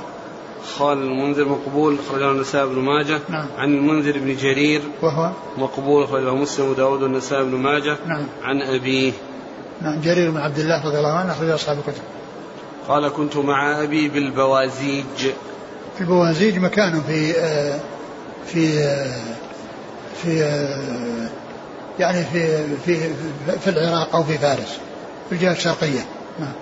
[0.78, 3.20] خال المنذر مقبول أخرجه النسائي بن ماجه.
[3.28, 3.46] نعم.
[3.58, 4.82] عن المنذر بن جرير.
[5.02, 7.96] وهو؟ مقبول أخرجه مسلم وداود والنسائي بن ماجه.
[8.06, 8.26] نعم.
[8.42, 9.12] عن أبيه.
[9.82, 12.02] نعم جرير بن عبد الله رضي الله عنه أخرج أصحاب الكتب.
[12.88, 15.30] قال كنت مع أبي بالبوازيج.
[16.00, 17.80] البوازيج مكان في آه،
[18.46, 19.20] في آه،
[20.22, 21.28] في آه،
[21.98, 23.14] يعني في في
[23.60, 24.78] في العراق أو في فارس
[25.28, 26.06] في الجهة الشرقية.
[26.40, 26.52] نعم.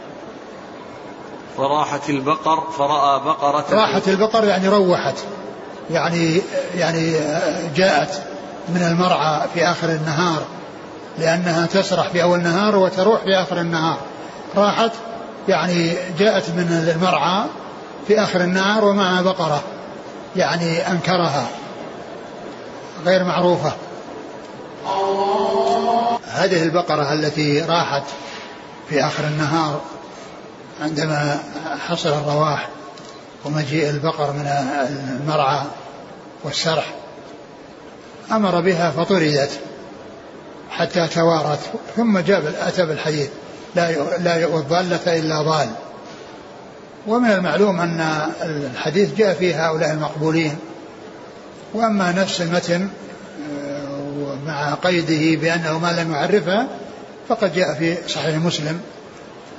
[1.56, 3.64] فراحت البقر فرأى بقرة.
[3.70, 5.14] راحت البقر يعني روحت
[5.90, 6.40] يعني
[6.74, 7.12] يعني
[7.76, 8.22] جاءت
[8.68, 10.42] من المرعى في آخر النهار
[11.18, 13.98] لأنها تسرح في أول النهار وتروح في آخر النهار.
[14.56, 14.90] راحت
[15.48, 17.44] يعني جاءت من المرعى
[18.08, 19.62] في آخر النهار ومعها بقرة
[20.36, 21.46] يعني أنكرها
[23.06, 23.72] غير معروفة.
[26.28, 28.02] هذه البقرة التي راحت
[28.88, 29.80] في آخر النهار
[30.80, 31.38] عندما
[31.88, 32.68] حصل الرواح
[33.44, 34.46] ومجيء البقر من
[35.20, 35.62] المرعى
[36.44, 36.94] والسرح
[38.32, 39.50] أمر بها فطردت
[40.70, 41.60] حتى توارت
[41.96, 43.28] ثم جاب أتى بالحديث
[43.74, 45.68] لا لا والضالة إلا ضال.
[47.06, 50.56] ومن المعلوم أن الحديث جاء فيه هؤلاء المقبولين.
[51.74, 52.88] وأما نفس المتن
[53.50, 56.66] آه، مع قيده بأنه ما لم يعرفها
[57.28, 58.80] فقد جاء في صحيح مسلم.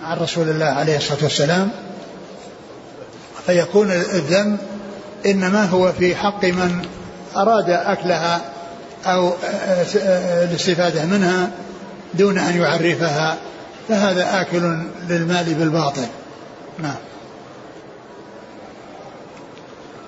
[0.05, 1.71] عن رسول الله عليه الصلاة والسلام
[3.45, 4.57] فيكون الذنب
[5.25, 6.87] إنما هو في حق من
[7.35, 8.41] أراد أكلها
[9.05, 9.33] أو
[10.43, 11.51] الاستفادة منها
[12.13, 13.37] دون أن يعرفها
[13.87, 14.79] فهذا آكل
[15.09, 16.07] للمال بالباطل.
[16.79, 16.95] نعم.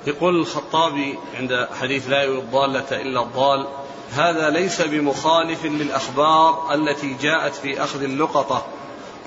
[0.07, 3.67] يقول الخطابي عند حديث لا الضالة إلا الضال
[4.15, 8.65] هذا ليس بمخالف للأخبار التي جاءت في أخذ اللقطة.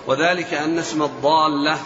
[0.06, 1.78] وذلك أن اسم الضالة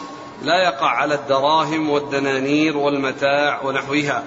[0.43, 4.23] لا يقع على الدراهم والدنانير والمتاع ونحوها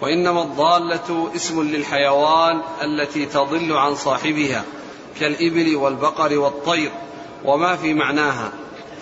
[0.00, 4.64] وإنما الضالة اسم للحيوان التي تضل عن صاحبها
[5.20, 6.90] كالإبل والبقر والطير
[7.44, 8.52] وما في معناها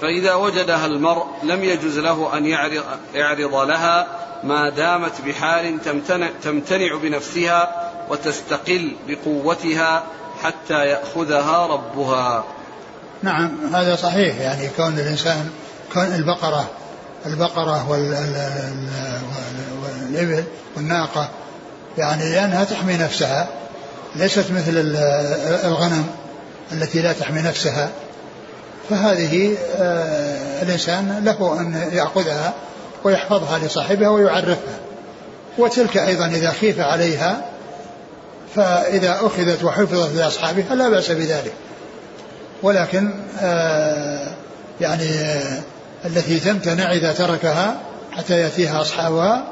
[0.01, 2.47] فإذا وجدها المرء لم يجز له أن
[3.14, 4.07] يعرض لها
[4.45, 5.81] ما دامت بحال
[6.43, 10.05] تمتنع, بنفسها وتستقل بقوتها
[10.43, 12.45] حتى يأخذها ربها.
[13.23, 14.41] نعم هذا صحيح.
[14.41, 15.51] يعني كون الإنسان
[15.93, 16.71] كون البقرة
[17.27, 17.91] البقرة
[20.11, 20.45] والإبل
[20.77, 21.29] والناقة
[21.99, 23.49] يعني لأنها تحمي نفسها
[24.16, 24.97] ليست مثل
[25.64, 26.07] الغنم
[26.73, 27.89] التي لا تحمي نفسها
[28.91, 32.55] فهذه آه، الإنسان له أن يأخذها
[33.05, 34.79] ويحفظها لصاحبها ويعرفها.
[35.59, 37.45] وتلك أيضا إذا خيف عليها
[38.57, 41.53] فإذا أخذت وحفظت لأصحابها لا بأس بذلك.
[42.63, 44.27] ولكن آه،
[44.81, 45.61] يعني آه،
[46.05, 47.81] التي تمتنع إذا تركها
[48.13, 49.45] حتى يأتيها أصحابها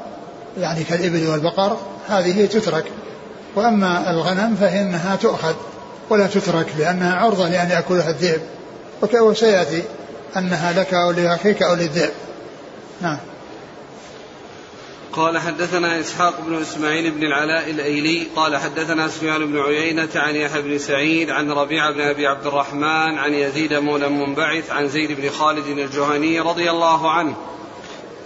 [0.57, 1.77] يعني كالإبل والبقر
[2.09, 2.85] هذه تترك.
[3.55, 5.53] وأما الغنم فإنها تؤخذ
[6.09, 8.41] ولا تترك لأنها عرضة لأن يأكلها الذئب.
[9.21, 9.83] وسيأتي
[10.37, 12.11] أنها لك أو لأخيك أو للذئب.
[13.01, 13.17] نعم.
[15.13, 20.61] قال حدثنا إسحاق بن إسماعيل بن العلاء الأيلي قال حدثنا سفيان بن عيينة عن يحيى
[20.61, 25.29] بن سعيد عن ربيعه بن أبي عبد الرحمن عن يزيد مولى منبعث عن زيد بن
[25.29, 27.35] خالد الجهني رضي الله عنه.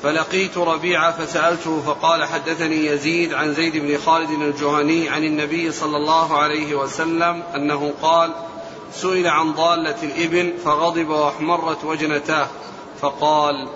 [0.03, 6.37] فلقيت ربيعه فسألته فقال حدثني يزيد عن زيد بن خالد الجهني عن النبي صلى الله
[6.37, 8.31] عليه وسلم أنه قال
[8.93, 12.47] سئل عن ضالة الإبل فغضب وأحمرت وجنتاه.
[13.01, 13.67] فقال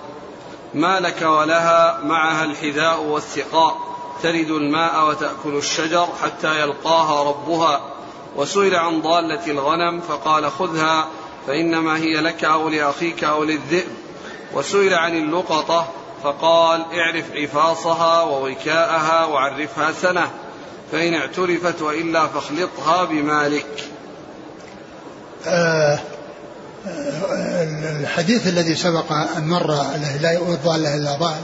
[0.73, 3.77] ما لك ولها معها الحذاء والسقاء
[4.23, 7.81] ترد الماء وتأكل الشجر حتى يلقاها ربها.
[8.35, 11.07] وسئل عن ضالة الغنم فقال خذها
[11.47, 13.87] فإنما هي لك أو لأخيك أو للذئب.
[14.53, 15.87] وسئل عن اللقطة
[16.23, 20.31] فقال اعرف عفاصها ووكاءها وعرفها سنة
[20.91, 23.89] فإن اعترفت وإلا فاخلطها بمالك.
[25.47, 25.99] آه
[28.01, 29.71] الحديث الذي سبق أن مر
[30.21, 30.33] لا
[30.77, 31.41] له إلا ضال.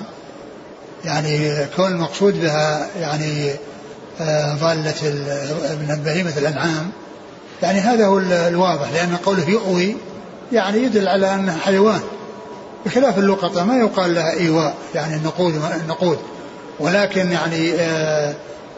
[1.05, 3.51] يعني كون المقصود بها يعني
[4.21, 4.93] آه، ضالة
[5.87, 6.91] من بهيمة الأنعام.
[7.63, 9.95] يعني هذا هو الواضح لأن قوله يؤوي
[10.51, 12.01] يعني يدل على أنها حيوان.
[12.85, 16.17] بخلاف اللقطة ما يقال لها إيواء يعني النقود النقود.
[16.79, 18.33] ولكن يعني آه،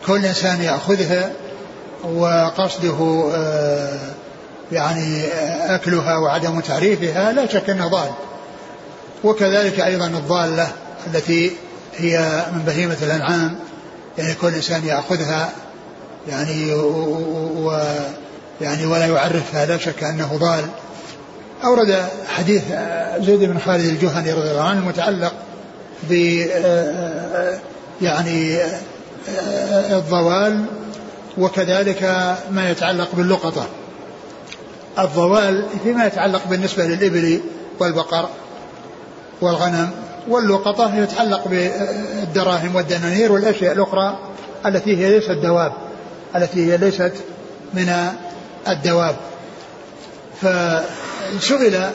[0.07, 1.31] كل إنسان يأخذها
[2.13, 3.99] وقصده آه
[4.71, 5.23] يعني
[5.75, 8.09] أكلها وعدم تعريفها لا شك أنه ضال.
[9.23, 10.67] وكذلك أيضا الضالة
[11.07, 11.51] التي
[11.97, 13.55] هي من بهيمة الأنعام
[14.17, 15.51] يعني كل إنسان يأخذها
[16.29, 17.79] يعني و
[18.61, 20.65] يعني ولا يعرفها لا شك أنه ضال.
[21.63, 22.63] أورد حديث
[23.19, 25.33] زيد بن خالد الجهني رضي الله عنه المتعلق
[26.09, 26.13] ب
[28.01, 28.57] يعني
[29.91, 30.65] الضوال
[31.37, 32.03] وكذلك
[32.51, 33.67] ما يتعلق باللقطة.
[34.99, 37.41] الضوال فيما يتعلق بالنسبة للإبل
[37.79, 38.29] والبقر
[39.41, 39.89] والغنم
[40.27, 44.19] واللقطة يتعلق بالدراهم والدنانير والأشياء الأخرى
[44.65, 45.73] التي هي ليست دواب
[46.35, 47.13] التي هي ليست
[47.73, 48.09] من
[48.67, 49.15] الدواب.
[50.41, 51.89] فسئل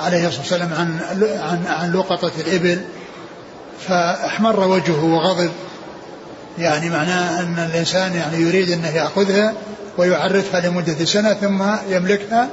[0.00, 0.98] عليه الصلاة والسلام عن
[1.40, 2.80] عن عن لقطة الإبل
[3.88, 5.50] فأحمر وجهه وغضب.
[6.58, 9.54] يعني معناه أن الإنسان يعني يريد أنه يأخذها
[9.98, 12.48] ويعرفها لمدة سنة ثم يملكها.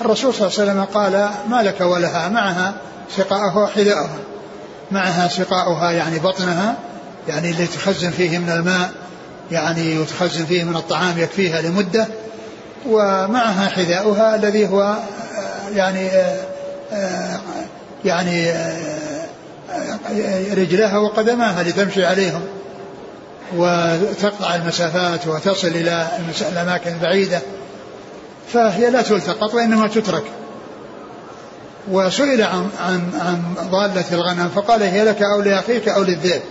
[0.00, 2.74] الرسول صلى الله عليه وسلم قال ما لك ولها؟ معها
[3.16, 4.18] سقاؤها وحذاؤها.
[4.90, 6.74] معها سقاؤها يعني بطنها
[7.28, 8.90] يعني اللي تخزن فيه من الماء
[9.50, 12.06] يعني وتخزن فيه من الطعام يكفيها لمدة.
[12.86, 14.96] ومعها حذاؤها الذي هو
[15.74, 16.08] يعني
[18.04, 18.52] يعني
[20.54, 22.40] رجلها وقدماها لتمشي عليهم.
[23.56, 26.08] وتقطع المسافات وتصل إلى
[26.52, 27.40] الأماكن البعيدة
[28.52, 30.24] فهي لا تلتقط وإنما تترك.
[31.90, 36.42] وسئل عن عن عن ضالة الغنم فقال هي لك أو لأخيك أو للذئب.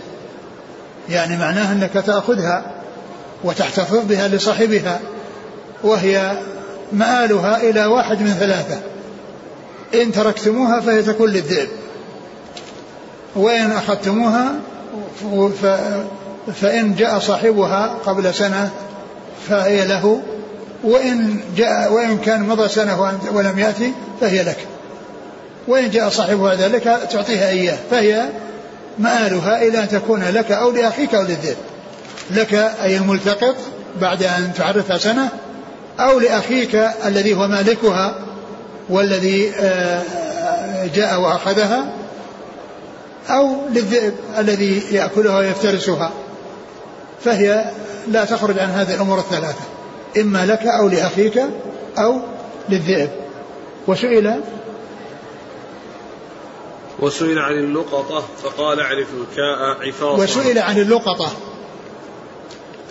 [1.08, 2.64] يعني معناه أنك تأخذها
[3.44, 5.00] وتحتفظ بها لصاحبها
[5.82, 6.38] وهي
[6.92, 8.80] مآلها إلى واحد من ثلاثة.
[10.02, 11.68] إن تركتموها فهي تكون للذئب.
[13.36, 14.54] وإن أخذتموها
[16.60, 18.70] فإن جاء صاحبها قبل سنة
[19.48, 20.22] فهي له
[20.84, 24.66] وإن جاء وإن كان مضى سنة ولم يأتي فهي لك.
[25.68, 28.28] وإن جاء صاحبها ذلك تعطيها إياه فهي
[28.98, 31.56] مآلها إلى أن تكون لك أو لأخيك أو للذئب.
[32.30, 33.56] لك أي الملتقط
[34.00, 35.28] بعد أن تعرفها سنة
[36.00, 36.74] أو لأخيك
[37.06, 38.14] الذي هو مالكها
[38.88, 40.02] والذي آه،
[40.94, 41.84] جاء وأخذها
[43.30, 46.10] أو للذئب الذي يأكلها ويفترسها.
[47.24, 47.70] فهي
[48.08, 49.64] لا تخرج عن هذه الأمور الثلاثة
[50.20, 51.42] إما لك أو لأخيك
[51.98, 52.20] أو
[52.68, 53.10] للذئب.
[53.86, 54.40] وسئل
[56.98, 60.22] وسئل عن اللقطة فقال أعرف الكاء عفاصا.
[60.22, 61.32] وسئل عن اللقطة.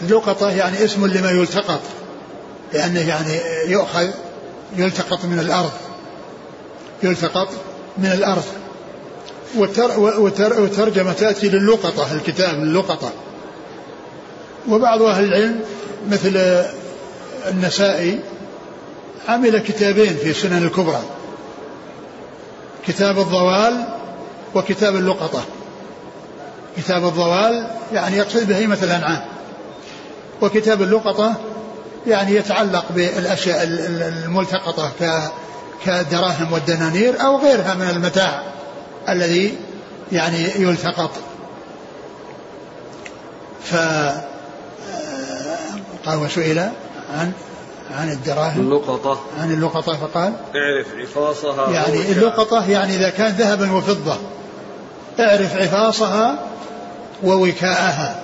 [0.01, 1.81] اللقطة يعني اسم لما يلتقط
[2.73, 4.07] لأنه يعني يؤخذ
[4.77, 5.71] يلتقط من الأرض.
[7.03, 7.47] يلتقط
[7.97, 8.43] من الأرض.
[10.57, 13.11] والترجمة تأتي للقطة الكتاب اللقطة.
[14.69, 15.59] وبعض أهل العلم
[16.09, 16.63] مثل
[17.47, 18.19] النسائي
[19.27, 21.01] عمل كتابين في سنن الكبرى
[22.87, 23.85] كتاب الضوال
[24.55, 25.43] وكتاب اللقطة.
[26.77, 29.21] كتاب الضوال يعني يقصد بهيمة الأنعام
[30.41, 31.33] وكتاب اللقطة
[32.07, 34.91] يعني يتعلق بالأشياء الملتقطة
[35.85, 38.43] كالدراهم والدنانير أو غيرها من المتاع
[39.09, 39.57] الذي
[40.11, 41.11] يعني يلتقط.
[43.63, 43.75] ف
[46.05, 46.59] قال وسئل
[47.13, 47.31] عن
[47.91, 48.59] عن الدراهم.
[48.59, 49.21] اللقطة.
[49.39, 51.71] عن اللقطة فقال اعرف عفاصها.
[51.71, 54.17] يعني اللقطة يعني إذا كان ذهبا وفضة.
[55.19, 56.39] اعرف عفاصها
[57.23, 58.21] ووكاءها.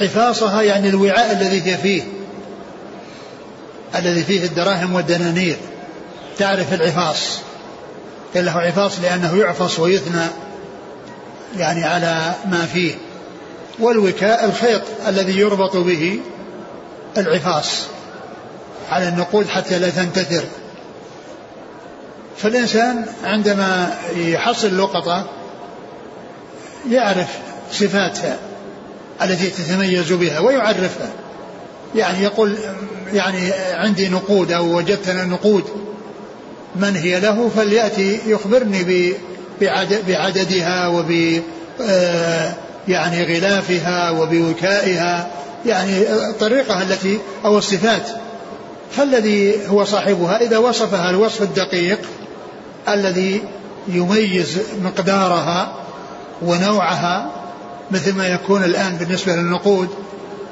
[0.00, 2.02] عفاصها يعني الوعاء الذي هي فيه.
[3.96, 5.56] الذي فيه الدراهم والدنانير.
[6.38, 7.38] تعرف العفاص.
[8.34, 10.26] قال له عفاص لأنه يعفص ويثنى
[11.56, 12.94] يعني على ما فيه.
[13.80, 16.20] والوكاء الخيط الذي يربط به
[17.16, 17.82] العفاص
[18.90, 20.44] على النقود حتى لا تنتثر.
[22.36, 25.26] فالإنسان عندما يحصل لقطة
[26.90, 27.28] يعرف
[27.72, 28.38] صفاتها
[29.22, 31.10] التي تتميز بها ويعرفها.
[31.94, 32.58] يعني يقول
[33.12, 35.64] يعني عندي نقود أو وجدت نقود
[36.76, 39.14] من هي له فليأتي يخبرني
[40.08, 41.40] بعددها وب
[41.82, 42.54] آه،
[42.88, 45.28] يعني غلافها وبوكائها
[45.66, 48.08] يعني الطريقة التي أو الصفات.
[48.90, 51.98] فالذي هو صاحبها إذا وصفها الوصف الدقيق
[52.88, 53.42] الذي
[53.88, 55.74] يميز مقدارها
[56.42, 57.30] ونوعها
[57.90, 59.88] مثل ما يكون الآن بالنسبة للنقود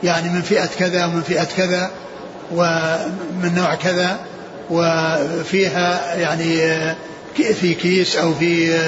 [0.03, 1.91] يعني من فئة كذا ومن فئة كذا
[2.55, 4.17] ومن نوع كذا
[4.71, 6.59] وفيها يعني
[7.61, 8.79] في كيس أو في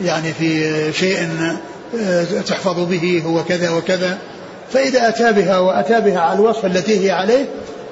[0.00, 1.28] يعني في شيء
[2.46, 4.18] تحفظ به هو كذا وكذا.
[4.72, 7.44] فإذا أتى بها وأتى بها على الوصف التي هي عليه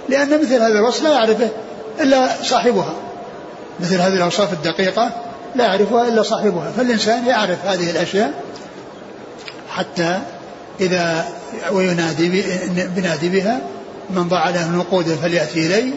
[0.09, 1.49] لأن مثل هذا الوصف لا يعرفه
[2.01, 2.95] إلا صاحبها.
[3.81, 5.11] مثل هذه الأوصاف الدقيقة
[5.55, 6.73] لا يعرفها إلا صاحبها.
[6.77, 8.33] فالإنسان يعرف هذه الأشياء
[9.69, 10.19] حتى
[10.81, 11.25] إذا
[11.73, 12.43] وينادي
[12.97, 13.61] بنادي بها
[14.11, 15.95] من ضاع له نقود فليأتي إلي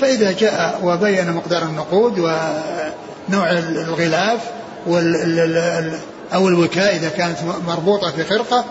[0.00, 4.40] فإذا جاء وبين مقدار النقود ونوع الغلاف
[4.86, 5.98] وال
[6.34, 8.64] أو الوكاء إذا كانت مربوطة في خرقة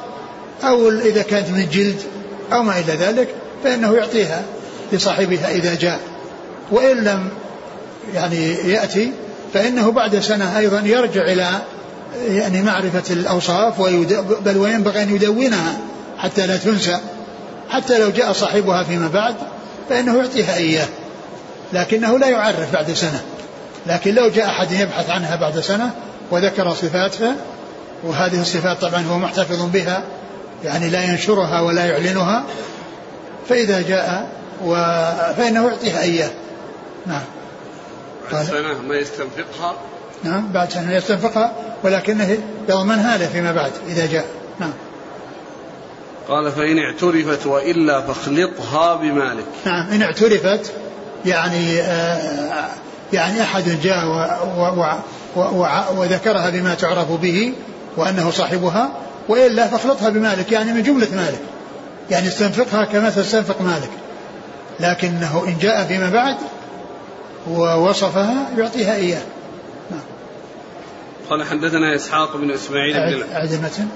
[0.64, 2.02] أو إذا كانت من جلد
[2.54, 3.28] أو ما إلى ذلك
[3.64, 4.44] فإنه يعطيها
[4.92, 6.00] لصاحبها إذا جاء.
[6.72, 7.30] وإن لم
[8.14, 9.12] يعني يأتي
[9.54, 11.50] فإنه بعد سنة أيضا يرجع إلى
[12.28, 13.82] يعني معرفة الأوصاف
[14.46, 15.78] بل وينبغي أن يدونها
[16.18, 16.98] حتى لا تنسى.
[17.70, 19.36] حتى لو جاء صاحبها فيما بعد
[19.90, 20.88] فإنه يعطيها إياه.
[21.74, 23.22] لكنه لا يعرف بعد سنة.
[23.88, 25.92] لكن لو جاء أحد يبحث عنها بعد سنة
[26.32, 27.36] وذكر صفاتها
[28.04, 30.04] وهذه الصفات طبعا هو محتفظ بها
[30.64, 32.44] يعني لا ينشرها ولا يعلنها.
[33.50, 34.30] فإذا جاء
[34.66, 34.76] و...
[35.38, 36.30] فإنه يعطيها إياه.
[37.06, 37.22] نعم.
[38.32, 39.76] بعد سنة ما يستنفقها.
[40.24, 41.52] نعم بعد سنة يستنفقها
[41.84, 42.38] ولكنه
[42.70, 44.26] يضمنها له فيما بعد إذا جاء.
[44.60, 44.74] نعم.
[46.28, 49.46] قال فإن اعترفت وإلا فاخلطها بمالك.
[49.66, 50.72] نعم إن اعترفت
[51.26, 52.68] يعني آه
[53.14, 54.12] يعني أحد جاء و
[54.60, 54.94] و و
[55.98, 57.54] وذكرها بما تعرف به
[57.98, 58.92] وأنه صاحبها
[59.30, 61.42] وإلا فاخلطها بمالك يعني من جملة مالك.
[62.10, 63.90] يعني استنفقها كما تستنفق مالك.
[64.80, 66.38] لكنه إن جاء فيما بعد
[67.50, 69.22] ووصفها يعطيها إياه.
[69.92, 70.00] نعم.
[71.30, 73.88] قال حدثنا إسحاق بن إسماعيل بن أعد المتن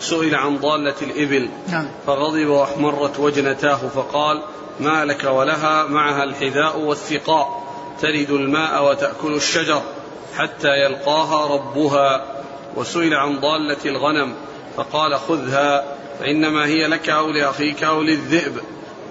[0.00, 1.48] سئل عن ضالة الإبل.
[1.68, 1.86] نعم.
[2.06, 4.42] فغضب وأحمرت وجنتاه فقال
[4.80, 7.66] ما لك ولها معها الحذاء والثقاء.
[8.02, 9.82] ترد الماء وتأكل الشجر.
[10.36, 12.24] حتى يلقاها ربها
[12.76, 14.34] وسئل عن ضالة الغنم
[14.76, 15.84] فقال خذها
[16.20, 18.60] فإنما هي لك أو لأخيك أو للذئب.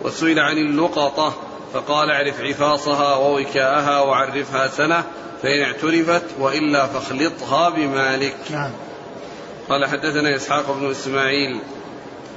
[0.04, 1.34] وسئل عن اللقطة
[1.74, 5.04] فقال اعرف عفاصها ووكاءها وعرفها سنة
[5.44, 8.36] فإن اعترفت وإلا فاخلطها بمالك.
[8.52, 8.72] نعم.
[9.70, 11.62] قال حدثنا إسحاق بن إسماعيل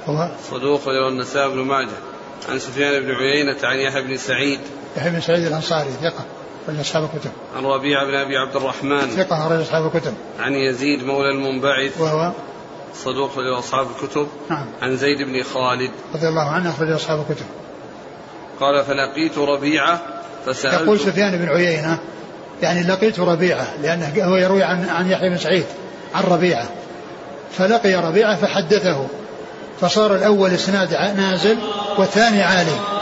[0.05, 1.97] هو صدوق والنساء بن ماجه
[2.49, 4.59] عن سفيان بن عيينة عن يحيى بن سعيد.
[4.97, 6.38] يحيى بن سعيد الأنصاري ثقة.
[6.67, 7.31] رجل أصحاب الكتب.
[7.55, 9.09] عن ربيعة بن أبي عبد الرحمن.
[9.09, 10.13] ثقة رجل أصحاب الكتب.
[10.39, 12.01] عن يزيد مولى المنبعث.
[12.01, 12.31] وهو
[12.93, 14.27] صدوق رجل أصحاب الكتب.
[14.49, 14.65] نعم.
[14.81, 15.91] عن زيد بن خالد.
[16.15, 17.45] رضي الله عنه أخرج أصحاب الكتب.
[18.59, 20.01] قال فلقيت ربيعة
[20.45, 21.99] فسألت يقول سفيان بن عيينة
[22.61, 25.65] يعني لقيت ربيعة لأنه هو يروي عن عن يحيى بن سعيد
[26.15, 26.69] عن ربيعة
[27.51, 29.07] فلقي ربيعة فحدثه
[29.81, 31.57] فصار الأول إسناد نازل
[31.97, 32.98] والثاني عالي